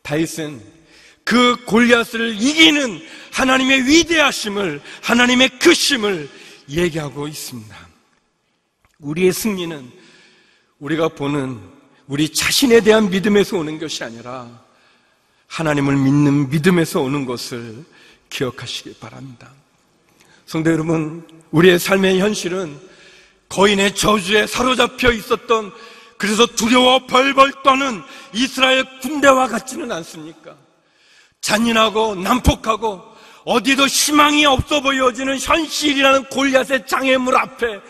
다윗은 0.01 0.61
그 1.23 1.55
골리앗을 1.65 2.35
이기는 2.35 3.01
하나님의 3.31 3.85
위대하심을 3.87 4.81
하나님의 5.01 5.49
크심을 5.59 6.29
얘기하고 6.69 7.27
있습니다. 7.27 7.75
우리의 8.99 9.33
승리는 9.33 9.91
우리가 10.79 11.09
보는 11.09 11.59
우리 12.07 12.29
자신에 12.29 12.81
대한 12.81 13.09
믿음에서 13.09 13.57
오는 13.57 13.79
것이 13.79 14.03
아니라 14.03 14.63
하나님을 15.47 15.95
믿는 15.95 16.49
믿음에서 16.49 17.01
오는 17.01 17.25
것을 17.25 17.83
기억하시기 18.29 18.95
바랍니다. 18.95 19.51
성도 20.45 20.71
여러분, 20.71 21.25
우리의 21.51 21.79
삶의 21.79 22.19
현실은 22.19 22.79
거인의 23.49 23.95
저주에 23.95 24.47
사로잡혀 24.47 25.11
있었던 25.11 25.71
그래서 26.17 26.45
두려워 26.45 27.05
벌벌 27.05 27.63
떠는 27.63 28.01
이스라엘 28.33 28.99
군대와 29.01 29.47
같지는 29.47 29.91
않습니까? 29.91 30.55
잔인하고 31.41 32.15
난폭하고 32.15 33.12
어디도 33.45 33.87
희망이 33.87 34.45
없어 34.45 34.81
보여지는 34.81 35.37
현실이라는 35.37 36.25
골리앗의 36.25 36.87
장애물 36.87 37.35
앞에 37.35 37.81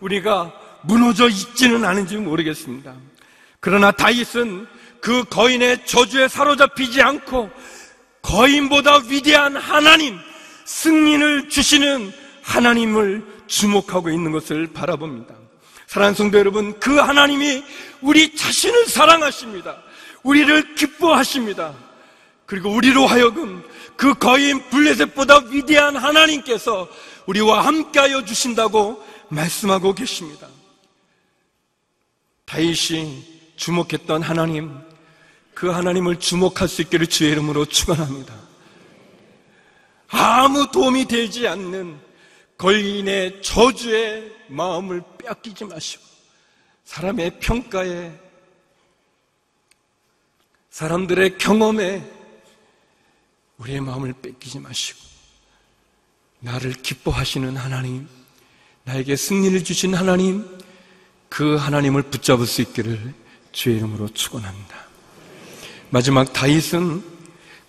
우리가 0.00 0.52
무너져 0.82 1.28
있지는 1.28 1.84
않은지 1.84 2.16
모르겠습니다. 2.16 2.94
그러나 3.58 3.90
다윗은 3.90 4.66
그 5.00 5.24
거인의 5.24 5.86
저주에 5.86 6.28
사로잡히지 6.28 7.02
않고 7.02 7.50
거인보다 8.22 8.98
위대한 9.08 9.56
하나님, 9.56 10.18
승리를 10.64 11.48
주시는 11.48 12.12
하나님을 12.42 13.24
주목하고 13.46 14.10
있는 14.10 14.32
것을 14.32 14.68
바라봅니다. 14.72 15.34
사랑하는 15.86 16.14
성도 16.14 16.38
여러분, 16.38 16.78
그 16.78 16.96
하나님이 16.96 17.64
우리 18.00 18.36
자신을 18.36 18.86
사랑하십니다. 18.86 19.76
우리를 20.22 20.74
기뻐하십니다. 20.74 21.74
그리고 22.46 22.70
우리로 22.70 23.06
하여금 23.06 23.62
그 23.96 24.14
거인 24.14 24.68
블레셋보다 24.70 25.46
위대한 25.50 25.96
하나님께서 25.96 26.88
우리와 27.26 27.66
함께하여 27.66 28.24
주신다고 28.24 29.02
말씀하고 29.28 29.94
계십니다. 29.94 30.48
다윗이 32.44 33.54
주목했던 33.56 34.22
하나님, 34.22 34.76
그 35.54 35.68
하나님을 35.68 36.18
주목할 36.18 36.66
수 36.68 36.82
있기를 36.82 37.06
주의 37.06 37.30
이름으로 37.32 37.66
축원합니다. 37.66 38.34
아무 40.08 40.70
도움이 40.70 41.06
되지 41.06 41.46
않는 41.46 42.00
걸린의 42.58 43.42
저주의 43.42 44.32
마음을 44.48 45.02
빼앗기지 45.18 45.64
마시고 45.64 46.02
사람의 46.84 47.38
평가에 47.38 48.12
사람들의 50.70 51.38
경험에 51.38 52.19
우리의 53.60 53.80
마음을 53.80 54.14
뺏기지 54.20 54.58
마시고 54.58 54.98
나를 56.40 56.72
기뻐하시는 56.72 57.56
하나님, 57.56 58.08
나에게 58.84 59.14
승리를 59.14 59.62
주신 59.62 59.94
하나님, 59.94 60.46
그 61.28 61.56
하나님을 61.56 62.04
붙잡을 62.04 62.46
수 62.46 62.62
있기를 62.62 63.14
주의 63.52 63.76
이름으로 63.76 64.08
축원합니다. 64.08 64.76
마지막 65.90 66.32
다윗은 66.32 67.04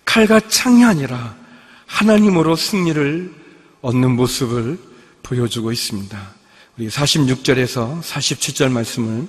칼과 0.04 0.40
창이 0.48 0.84
아니라 0.84 1.36
하나님으로 1.86 2.56
승리를 2.56 3.34
얻는 3.82 4.16
모습을 4.16 4.78
보여주고 5.22 5.70
있습니다. 5.70 6.34
우리 6.78 6.88
46절에서 6.88 8.00
47절 8.00 8.70
말씀을 8.70 9.28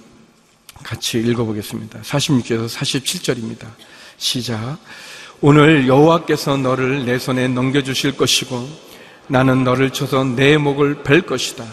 같이 0.83 1.19
읽어보겠습니다. 1.19 2.01
46절에서 2.01 2.69
47절입니다. 2.69 3.67
시작. 4.17 4.79
오늘 5.41 5.87
여호와께서 5.87 6.57
너를 6.57 7.05
내 7.05 7.19
손에 7.19 7.47
넘겨주실 7.47 8.15
것이고 8.15 8.67
나는 9.27 9.63
너를 9.63 9.89
쳐서 9.89 10.23
내 10.23 10.57
목을 10.57 11.03
벨 11.03 11.21
것이다. 11.21 11.65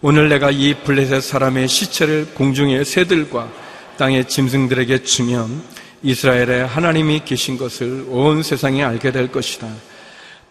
오늘 0.00 0.28
내가 0.28 0.50
이 0.50 0.74
블레셋 0.84 1.22
사람의 1.22 1.68
시체를 1.68 2.34
공중의 2.34 2.84
새들과 2.84 3.48
땅의 3.96 4.28
짐승들에게 4.28 5.02
주면 5.02 5.62
이스라엘에 6.02 6.62
하나님이 6.62 7.22
계신 7.24 7.58
것을 7.58 8.06
온 8.08 8.42
세상이 8.42 8.82
알게 8.84 9.10
될 9.10 9.32
것이다. 9.32 9.68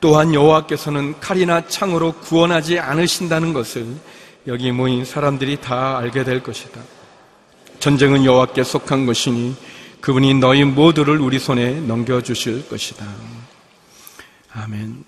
또한 0.01 0.33
여호와께서는 0.33 1.19
칼이나 1.19 1.67
창으로 1.67 2.13
구원하지 2.13 2.79
않으신다는 2.79 3.53
것을 3.53 3.85
여기 4.47 4.71
모인 4.71 5.05
사람들이 5.05 5.57
다 5.61 5.97
알게 5.97 6.23
될 6.23 6.43
것이다. 6.43 6.81
전쟁은 7.79 8.25
여호와께 8.25 8.63
속한 8.63 9.05
것이니 9.05 9.55
그분이 10.01 10.35
너희 10.35 10.63
모두를 10.63 11.19
우리 11.19 11.39
손에 11.39 11.79
넘겨 11.81 12.21
주실 12.21 12.67
것이다. 12.69 13.05
아멘. 14.53 15.03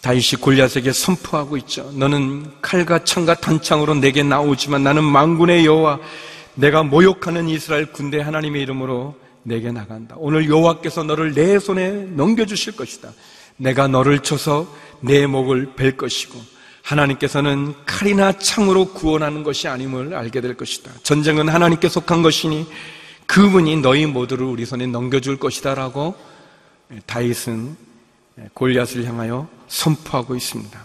다윗이 0.00 0.40
골리앗에게 0.40 0.92
선포하고 0.92 1.56
있죠. 1.58 1.90
너는 1.94 2.50
칼과 2.62 3.04
창과 3.04 3.36
단창으로 3.36 3.94
내게 3.94 4.22
나오지만 4.22 4.84
나는 4.84 5.04
망군의 5.04 5.66
여호와 5.66 5.98
내가 6.54 6.82
모욕하는 6.82 7.48
이스라엘 7.48 7.92
군대 7.92 8.20
하나님의 8.20 8.62
이름으로 8.62 9.16
내게 9.42 9.70
나간다. 9.70 10.16
오늘 10.18 10.48
여호와께서 10.48 11.04
너를 11.04 11.34
내 11.34 11.58
손에 11.58 11.90
넘겨 11.90 12.46
주실 12.46 12.76
것이다. 12.76 13.10
내가 13.56 13.88
너를 13.88 14.20
쳐서 14.20 14.66
내 15.00 15.26
목을 15.26 15.74
벨 15.76 15.96
것이고 15.96 16.40
하나님께서는 16.82 17.74
칼이나 17.84 18.32
창으로 18.32 18.92
구원하는 18.92 19.42
것이 19.42 19.66
아님을 19.66 20.14
알게 20.14 20.40
될 20.40 20.56
것이다. 20.56 20.90
전쟁은 21.02 21.48
하나님께 21.48 21.88
속한 21.88 22.22
것이니 22.22 22.66
그분이 23.26 23.76
너희 23.78 24.06
모두를 24.06 24.46
우리 24.46 24.64
손에 24.64 24.86
넘겨줄 24.86 25.38
것이다라고 25.38 26.14
다윗은 27.06 27.76
골리앗을 28.54 29.04
향하여 29.04 29.48
선포하고 29.68 30.36
있습니다. 30.36 30.84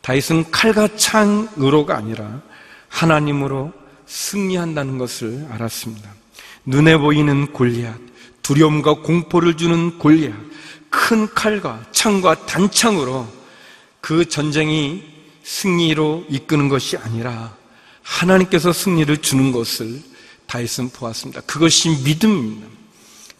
다윗은 0.00 0.50
칼과 0.50 0.88
창으로가 0.96 1.96
아니라 1.96 2.40
하나님으로 2.88 3.72
승리한다는 4.06 4.98
것을 4.98 5.46
알았습니다. 5.50 6.08
눈에 6.64 6.96
보이는 6.96 7.52
골리앗, 7.52 7.96
두려움과 8.42 9.02
공포를 9.02 9.56
주는 9.56 9.98
골리앗, 9.98 10.34
큰 10.90 11.26
칼과 11.34 11.84
창과 11.92 12.46
단창으로 12.46 13.26
그 14.00 14.28
전쟁이 14.28 15.04
승리로 15.42 16.26
이끄는 16.28 16.68
것이 16.68 16.96
아니라 16.96 17.56
하나님께서 18.02 18.72
승리를 18.72 19.16
주는 19.18 19.52
것을 19.52 20.00
다윗은 20.46 20.90
보았습니다. 20.90 21.40
그것이 21.42 21.90
믿음입니다. 22.04 22.68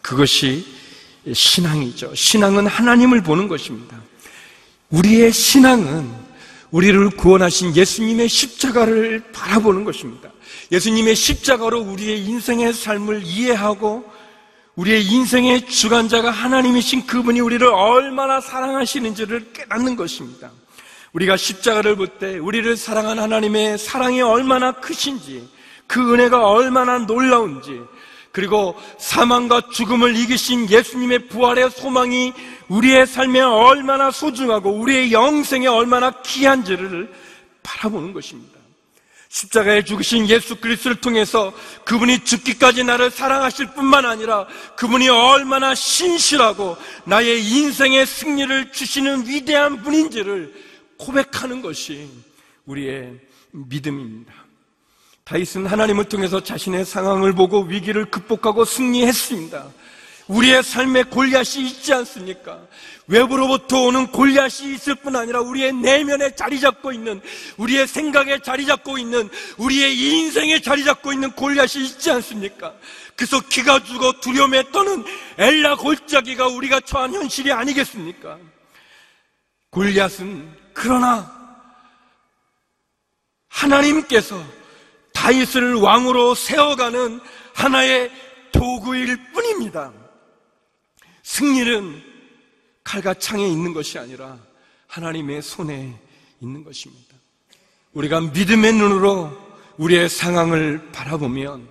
그것이 0.02 0.66
신앙이죠. 1.32 2.14
신앙은 2.14 2.66
하나님을 2.66 3.22
보는 3.22 3.48
것입니다. 3.48 4.00
우리의 4.90 5.32
신앙은 5.32 6.26
우리를 6.70 7.10
구원하신 7.10 7.74
예수님의 7.76 8.28
십자가를 8.28 9.32
바라보는 9.32 9.84
것입니다. 9.84 10.30
예수님의 10.70 11.14
십자가로 11.14 11.80
우리의 11.80 12.24
인생의 12.24 12.72
삶을 12.72 13.22
이해하고 13.24 14.04
우리의 14.74 15.04
인생의 15.06 15.66
주관자가 15.66 16.30
하나님이신 16.30 17.06
그분이 17.06 17.40
우리를 17.40 17.66
얼마나 17.66 18.40
사랑하시는지를 18.40 19.52
깨닫는 19.52 19.96
것입니다. 19.96 20.50
우리가 21.12 21.36
십자가를 21.36 21.96
볼 21.96 22.18
때 22.18 22.38
우리를 22.38 22.76
사랑한 22.76 23.18
하나님의 23.18 23.78
사랑이 23.78 24.20
얼마나 24.20 24.72
크신지 24.72 25.48
그 25.86 26.14
은혜가 26.14 26.48
얼마나 26.48 26.98
놀라운지 26.98 27.80
그리고 28.32 28.78
사망과 28.98 29.70
죽음을 29.72 30.14
이기신 30.14 30.68
예수님의 30.68 31.28
부활의 31.28 31.70
소망이 31.70 32.34
우리의 32.68 33.06
삶에 33.06 33.40
얼마나 33.40 34.10
소중하고 34.10 34.72
우리의 34.72 35.12
영생에 35.12 35.66
얼마나 35.66 36.10
귀한지를 36.22 37.12
바라보는 37.62 38.12
것입니다. 38.12 38.56
십자가에 39.28 39.84
죽으신 39.84 40.28
예수 40.28 40.56
그리스도를 40.56 41.00
통해서 41.00 41.52
그분이 41.84 42.24
죽기까지 42.24 42.84
나를 42.84 43.10
사랑하실 43.10 43.74
뿐만 43.74 44.06
아니라 44.06 44.46
그분이 44.76 45.08
얼마나 45.08 45.74
신실하고 45.74 46.76
나의 47.04 47.44
인생의 47.44 48.06
승리를 48.06 48.72
주시는 48.72 49.26
위대한 49.26 49.82
분인지를 49.82 50.54
고백하는 50.98 51.60
것이 51.60 52.08
우리의 52.64 53.18
믿음입니다. 53.50 54.45
다윗은 55.26 55.66
하나님을 55.66 56.04
통해서 56.04 56.40
자신의 56.40 56.84
상황을 56.84 57.32
보고 57.32 57.62
위기를 57.62 58.04
극복하고 58.04 58.64
승리했습니다. 58.64 59.66
우리의 60.28 60.62
삶에 60.62 61.02
골리앗이 61.02 61.66
있지 61.66 61.92
않습니까? 61.94 62.60
외부로부터 63.08 63.82
오는 63.82 64.06
골리앗이 64.06 64.72
있을 64.74 64.94
뿐 64.94 65.16
아니라 65.16 65.40
우리의 65.40 65.72
내면에 65.72 66.36
자리 66.36 66.60
잡고 66.60 66.92
있는 66.92 67.20
우리의 67.56 67.88
생각에 67.88 68.38
자리 68.38 68.66
잡고 68.66 68.98
있는 68.98 69.28
우리의 69.56 69.98
인생에 69.98 70.60
자리 70.60 70.84
잡고 70.84 71.12
있는 71.12 71.32
골리앗이 71.32 71.84
있지 71.84 72.08
않습니까? 72.12 72.74
그래서 73.16 73.40
기가 73.40 73.82
죽어 73.82 74.20
두려움에 74.20 74.70
떠는 74.70 75.04
엘라 75.38 75.74
골짜기가 75.74 76.46
우리가 76.46 76.80
처한 76.80 77.12
현실이 77.12 77.50
아니겠습니까? 77.50 78.38
골리앗은 79.70 80.56
그러나 80.72 81.34
하나님께서 83.48 84.55
다윗을 85.26 85.74
왕으로 85.74 86.36
세워가는 86.36 87.20
하나의 87.52 88.12
도구일 88.52 89.32
뿐입니다. 89.32 89.92
승리는 91.24 92.00
칼과 92.84 93.14
창에 93.14 93.44
있는 93.44 93.74
것이 93.74 93.98
아니라 93.98 94.38
하나님의 94.86 95.42
손에 95.42 95.98
있는 96.40 96.62
것입니다. 96.62 97.16
우리가 97.94 98.20
믿음의 98.20 98.74
눈으로 98.74 99.36
우리의 99.78 100.08
상황을 100.08 100.92
바라보면 100.92 101.66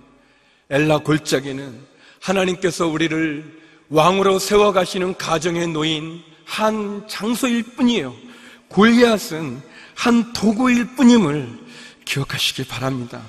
엘라 0.69 0.97
골짜기는 0.97 1.79
하나님께서 2.19 2.87
우리를 2.87 3.61
왕으로 3.87 4.37
세워가시는 4.37 5.15
가정에 5.15 5.65
놓인 5.65 6.21
한 6.43 7.07
장소일 7.07 7.63
뿐이에요. 7.77 8.13
골리앗은 8.67 9.61
한 9.95 10.33
도구일 10.33 10.95
뿐임을 10.97 11.63
기억하시기 12.03 12.65
바랍니다. 12.65 13.23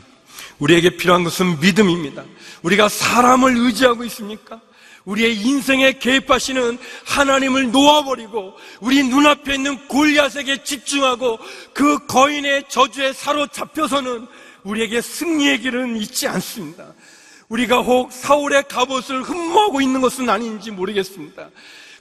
우리에게 0.58 0.90
필요한 0.90 1.24
것은 1.24 1.60
믿음입니다. 1.60 2.24
우리가 2.62 2.88
사람을 2.88 3.56
의지하고 3.56 4.04
있습니까? 4.04 4.60
우리의 5.04 5.36
인생에 5.36 5.98
개입하시는 5.98 6.78
하나님을 7.04 7.70
놓아버리고 7.70 8.54
우리 8.80 9.04
눈앞에 9.04 9.54
있는 9.54 9.86
골리앗에게 9.86 10.64
집중하고 10.64 11.38
그 11.72 12.06
거인의 12.06 12.64
저주에 12.68 13.12
사로잡혀서는 13.12 14.26
우리에게 14.64 15.00
승리의 15.00 15.60
길은 15.60 15.96
있지 15.98 16.26
않습니다. 16.26 16.92
우리가 17.48 17.82
혹 17.82 18.12
사울의 18.12 18.64
갑옷을 18.68 19.22
흠모하고 19.22 19.80
있는 19.80 20.00
것은 20.00 20.28
아닌지 20.28 20.72
모르겠습니다. 20.72 21.50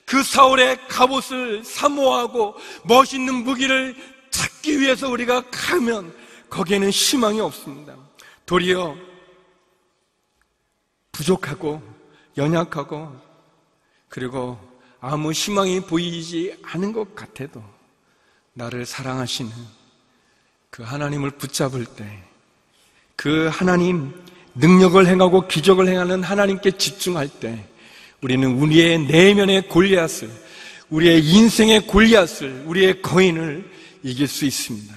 그 0.04 0.24
사울의 0.24 0.78
갑옷을 0.88 1.62
사모하고 1.64 2.56
멋있는 2.84 3.44
무기를 3.44 3.94
찾기 4.30 4.80
위해서 4.80 5.08
우리가 5.08 5.44
가면 5.50 6.12
거기에는 6.50 6.90
희망이 6.90 7.40
없습니다. 7.40 7.94
도리어 8.46 8.96
부족하고 11.12 11.82
연약하고 12.36 13.14
그리고 14.08 14.58
아무 15.00 15.32
희망이 15.32 15.80
보이지 15.80 16.58
않은 16.62 16.92
것 16.92 17.14
같아도 17.14 17.62
나를 18.54 18.86
사랑하시는 18.86 19.52
그 20.70 20.82
하나님을 20.82 21.32
붙잡을 21.32 21.84
때 21.84 22.26
그 23.16 23.48
하나님 23.50 24.12
능력을 24.54 25.04
행하고 25.06 25.48
기적을 25.48 25.88
행하는 25.88 26.22
하나님께 26.22 26.72
집중할 26.72 27.28
때 27.28 27.66
우리는 28.22 28.48
우리의 28.58 29.06
내면의 29.06 29.68
골리앗을 29.68 30.30
우리의 30.90 31.24
인생의 31.24 31.86
골리앗을 31.86 32.64
우리의 32.66 33.02
거인을 33.02 33.68
이길 34.02 34.28
수 34.28 34.44
있습니다. 34.44 34.94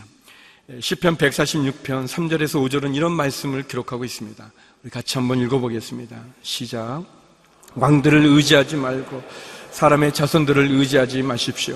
시편 0.78 1.18
146편 1.18 2.06
3절에서 2.06 2.64
5절은 2.64 2.96
이런 2.96 3.12
말씀을 3.14 3.64
기록하고 3.64 4.06
있습니다. 4.06 4.52
우리 4.84 4.92
같이 4.92 5.18
한번 5.18 5.40
읽어보겠습니다. 5.40 6.16
시작. 6.44 7.06
왕들을 7.74 8.24
의지하지 8.24 8.76
말고 8.76 9.24
사람의 9.72 10.14
자손들을 10.14 10.70
의지하지 10.70 11.24
마십시오. 11.24 11.76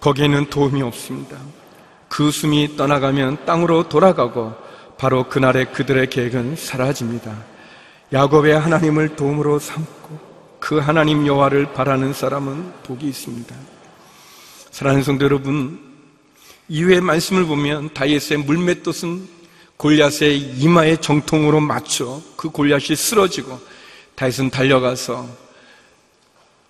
거기에는 0.00 0.50
도움이 0.50 0.82
없습니다. 0.82 1.38
그 2.08 2.32
숨이 2.32 2.76
떠나가면 2.76 3.44
땅으로 3.44 3.88
돌아가고 3.88 4.52
바로 4.98 5.28
그날의 5.28 5.72
그들의 5.72 6.10
계획은 6.10 6.56
사라집니다. 6.56 7.40
야곱의 8.12 8.58
하나님을 8.58 9.14
도움으로 9.14 9.60
삼고 9.60 10.58
그 10.58 10.78
하나님 10.78 11.24
여호와를 11.24 11.72
바라는 11.72 12.12
사람은 12.12 12.72
복이 12.82 13.06
있습니다. 13.06 13.54
사랑하는 14.72 15.04
성도 15.04 15.24
여러분, 15.24 15.93
이후의 16.68 17.00
말씀을 17.00 17.44
보면 17.44 17.92
다이에스의 17.94 18.40
물맷돌은 18.40 19.28
골리앗의 19.76 20.38
이마에 20.38 20.96
정통으로 20.96 21.60
맞춰 21.60 22.22
그 22.36 22.48
골리앗이 22.48 22.96
쓰러지고 22.96 23.60
다윗은 24.14 24.50
달려가서 24.50 25.28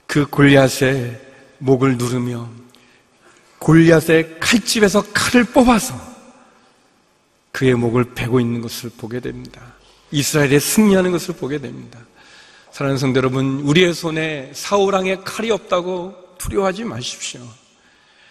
그 0.06 0.26
골리앗의 0.26 1.20
목을 1.58 1.96
누르며 1.98 2.48
골리앗의 3.58 4.40
칼집에서 4.40 5.04
칼을 5.12 5.44
뽑아서 5.44 5.94
그의 7.52 7.74
목을 7.74 8.14
베고 8.14 8.40
있는 8.40 8.60
것을 8.60 8.90
보게 8.96 9.20
됩니다. 9.20 9.74
이스라엘의 10.10 10.60
승리하는 10.60 11.12
것을 11.12 11.36
보게 11.36 11.58
됩니다. 11.58 12.00
사랑하는 12.72 12.98
성도 12.98 13.18
여러분, 13.18 13.60
우리의 13.60 13.94
손에 13.94 14.50
사우랑의 14.52 15.22
칼이 15.24 15.50
없다고 15.52 16.34
두려워하지 16.38 16.84
마십시오. 16.84 17.40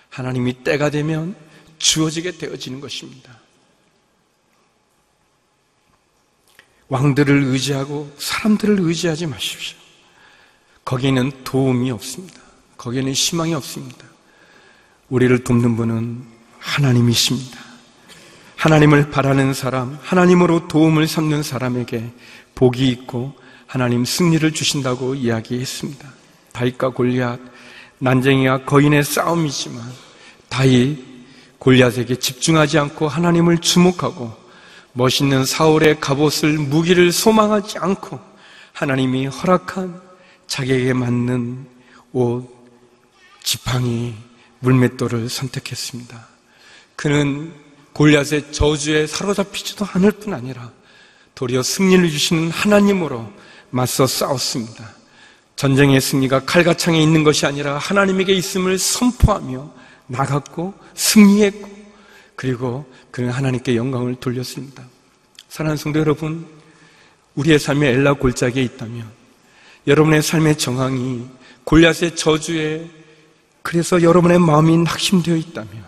하나님이 0.09 0.63
때가 0.63 0.89
되면 0.89 1.35
주어지게 1.83 2.37
되어지는 2.37 2.79
것입니다. 2.79 3.37
왕들을 6.87 7.43
의지하고 7.43 8.11
사람들을 8.17 8.79
의지하지 8.79 9.27
마십시오. 9.27 9.77
거기에는 10.85 11.43
도움이 11.43 11.91
없습니다. 11.91 12.39
거기에는 12.77 13.11
희망이 13.11 13.53
없습니다. 13.53 14.05
우리를 15.09 15.43
돕는 15.43 15.75
분은 15.75 16.23
하나님이십니다. 16.59 17.59
하나님을 18.55 19.09
바라는 19.09 19.53
사람, 19.53 19.99
하나님으로 20.01 20.69
도움을 20.69 21.07
삼는 21.07 21.43
사람에게 21.43 22.13
복이 22.55 22.87
있고 22.89 23.35
하나님 23.67 24.05
승리를 24.05 24.49
주신다고 24.53 25.15
이야기했습니다. 25.15 26.13
다윗과 26.53 26.89
골리앗, 26.89 27.39
난쟁이와 27.99 28.63
거인의 28.63 29.03
싸움이지만 29.03 29.83
다윗 30.47 31.12
골리앗에게 31.63 32.17
집중하지 32.17 32.77
않고 32.77 33.07
하나님을 33.07 33.59
주목하고 33.59 34.35
멋있는 34.91 35.45
사울의 35.45 36.01
갑옷을 36.01 36.57
무기를 36.57 37.13
소망하지 37.13 37.77
않고 37.77 38.19
하나님이 38.73 39.27
허락한 39.27 40.01
자기에게 40.47 40.91
맞는 40.91 41.65
옷, 42.11 42.49
지팡이, 43.43 44.13
물맷돌을 44.59 45.29
선택했습니다. 45.29 46.27
그는 46.97 47.53
골리앗의 47.93 48.51
저주에 48.51 49.07
사로잡히지도 49.07 49.87
않을 49.93 50.11
뿐 50.11 50.33
아니라 50.33 50.69
도리어 51.33 51.63
승리를 51.63 52.09
주시는 52.09 52.51
하나님으로 52.51 53.31
맞서 53.69 54.05
싸웠습니다. 54.05 54.91
전쟁의 55.55 56.01
승리가 56.01 56.41
칼가창에 56.43 57.01
있는 57.01 57.23
것이 57.23 57.45
아니라 57.45 57.77
하나님에게 57.77 58.33
있음을 58.33 58.77
선포하며 58.77 59.82
나갔고 60.07 60.73
승리했고 60.93 61.69
그리고 62.35 62.85
그는 63.11 63.29
하나님께 63.29 63.75
영광을 63.75 64.15
돌렸습니다. 64.15 64.83
사랑하는 65.49 65.77
성도 65.77 65.99
여러분, 65.99 66.47
우리의 67.35 67.59
삶에 67.59 67.89
엘라 67.89 68.13
골짜기에 68.13 68.63
있다면 68.63 69.07
여러분의 69.87 70.21
삶의 70.21 70.57
정황이 70.57 71.25
골리앗의 71.63 72.15
저주에 72.15 72.89
그래서 73.61 74.01
여러분의 74.01 74.39
마음이 74.39 74.77
낙심되어 74.77 75.35
있다면 75.35 75.83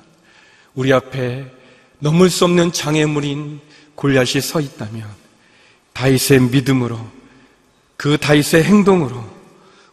우리 0.75 0.93
앞에 0.93 1.51
넘을 1.99 2.29
수 2.29 2.45
없는 2.45 2.71
장애물인 2.71 3.59
골리앗이 3.95 4.41
서 4.41 4.59
있다면 4.59 5.07
다윗의 5.93 6.41
믿음으로 6.51 6.99
그 7.97 8.17
다윗의 8.17 8.63
행동으로 8.63 9.23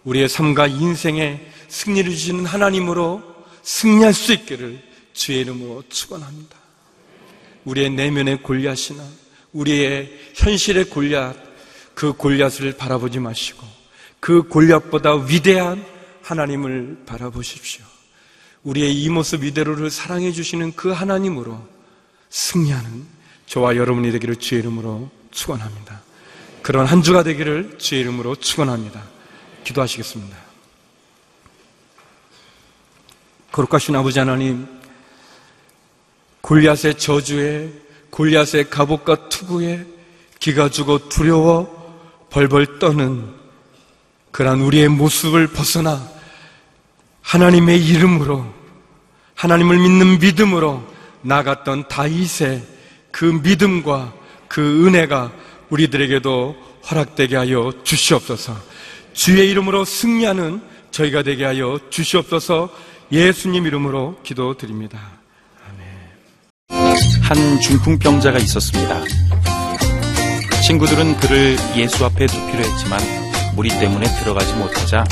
우리의 0.05 0.29
삶과 0.29 0.67
인생에 0.67 1.41
승리를 1.69 2.11
주시는 2.11 2.45
하나님으로 2.45 3.32
승리할 3.63 4.13
수 4.13 4.33
있기를 4.33 4.83
주의 5.13 5.41
이름으로 5.41 5.85
축원합니다. 5.89 6.57
우리의 7.65 7.91
내면의 7.91 8.43
골리앗이나 8.43 9.05
우리의 9.53 10.33
현실의 10.35 10.87
골리앗 10.87 11.37
그 11.95 12.13
골리앗을 12.15 12.77
바라보지 12.77 13.19
마시고 13.19 13.67
그 14.21 14.43
골리앗보다 14.45 15.15
위대한 15.27 15.85
하나님을 16.23 17.03
바라보십시오. 17.07 17.85
우리의 18.63 18.95
이 18.95 19.09
모습 19.09 19.45
이대로를 19.45 19.91
사랑해 19.91 20.33
주시는 20.33 20.75
그 20.77 20.91
하나님으로 20.91 21.61
승리하는 22.31 23.07
저와 23.47 23.77
여러분이 23.77 24.13
되기를 24.13 24.37
주의 24.37 24.61
이름으로 24.61 25.11
축원합니다. 25.31 26.01
그런 26.63 26.87
한 26.87 27.03
주가 27.03 27.23
되기를 27.23 27.79
주의 27.79 28.01
이름으로 28.03 28.37
축원합니다. 28.37 29.03
기도하시겠습니다. 29.65 30.52
거룩하신 33.53 33.95
아버지 33.95 34.19
하나님, 34.19 34.67
골리앗의 36.41 36.99
저주에 36.99 37.71
골리앗의 38.09 38.71
갑옷과 38.71 39.29
투구에 39.29 39.85
기가 40.39 40.71
죽어 40.71 40.99
두려워 41.11 42.27
벌벌 42.31 42.79
떠는 42.79 43.29
그러한 44.31 44.63
우리의 44.63 44.89
모습을 44.89 45.49
벗어나 45.49 46.03
하나님의 47.21 47.85
이름으로 47.85 48.47
하나님을 49.35 49.79
믿는 49.79 50.19
믿음으로 50.19 50.83
나갔던 51.21 51.89
다윗의 51.89 52.63
그 53.11 53.27
믿음과 53.27 54.15
그 54.49 54.87
은혜가 54.87 55.31
우리들에게도 55.69 56.57
허락되게 56.91 57.37
하여 57.37 57.71
주시옵소서. 57.85 58.57
주의 59.13 59.51
이름으로 59.51 59.85
승리하는 59.85 60.63
저희가 60.91 61.23
되게 61.23 61.45
하여 61.45 61.79
주시옵소서. 61.91 62.71
예수님 63.13 63.67
이름으로 63.67 64.17
기도드립니다. 64.23 64.99
한 67.21 67.61
중풍병자가 67.61 68.39
있었습니다. 68.39 69.03
친구들은 70.67 71.19
그를 71.19 71.59
예수 71.77 72.07
앞에 72.07 72.25
두기로 72.25 72.59
했지만 72.65 73.01
무리 73.55 73.69
때문에 73.69 74.07
들어가지 74.19 74.55
못하자 74.55 75.05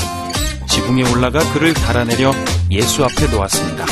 지붕에 0.67 1.11
올라가 1.11 1.39
그를 1.53 1.75
달아내려 1.75 2.33
예수 2.71 3.03
앞에 3.03 3.27
놓았습니다. 3.27 3.85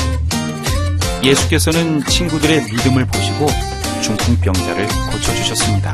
예수께서는 1.24 2.03
친구들의 2.05 2.64
믿음을 2.64 3.05
보시고 3.05 3.45
중풍병자를 4.01 4.88
고쳐주셨습니다. 5.12 5.93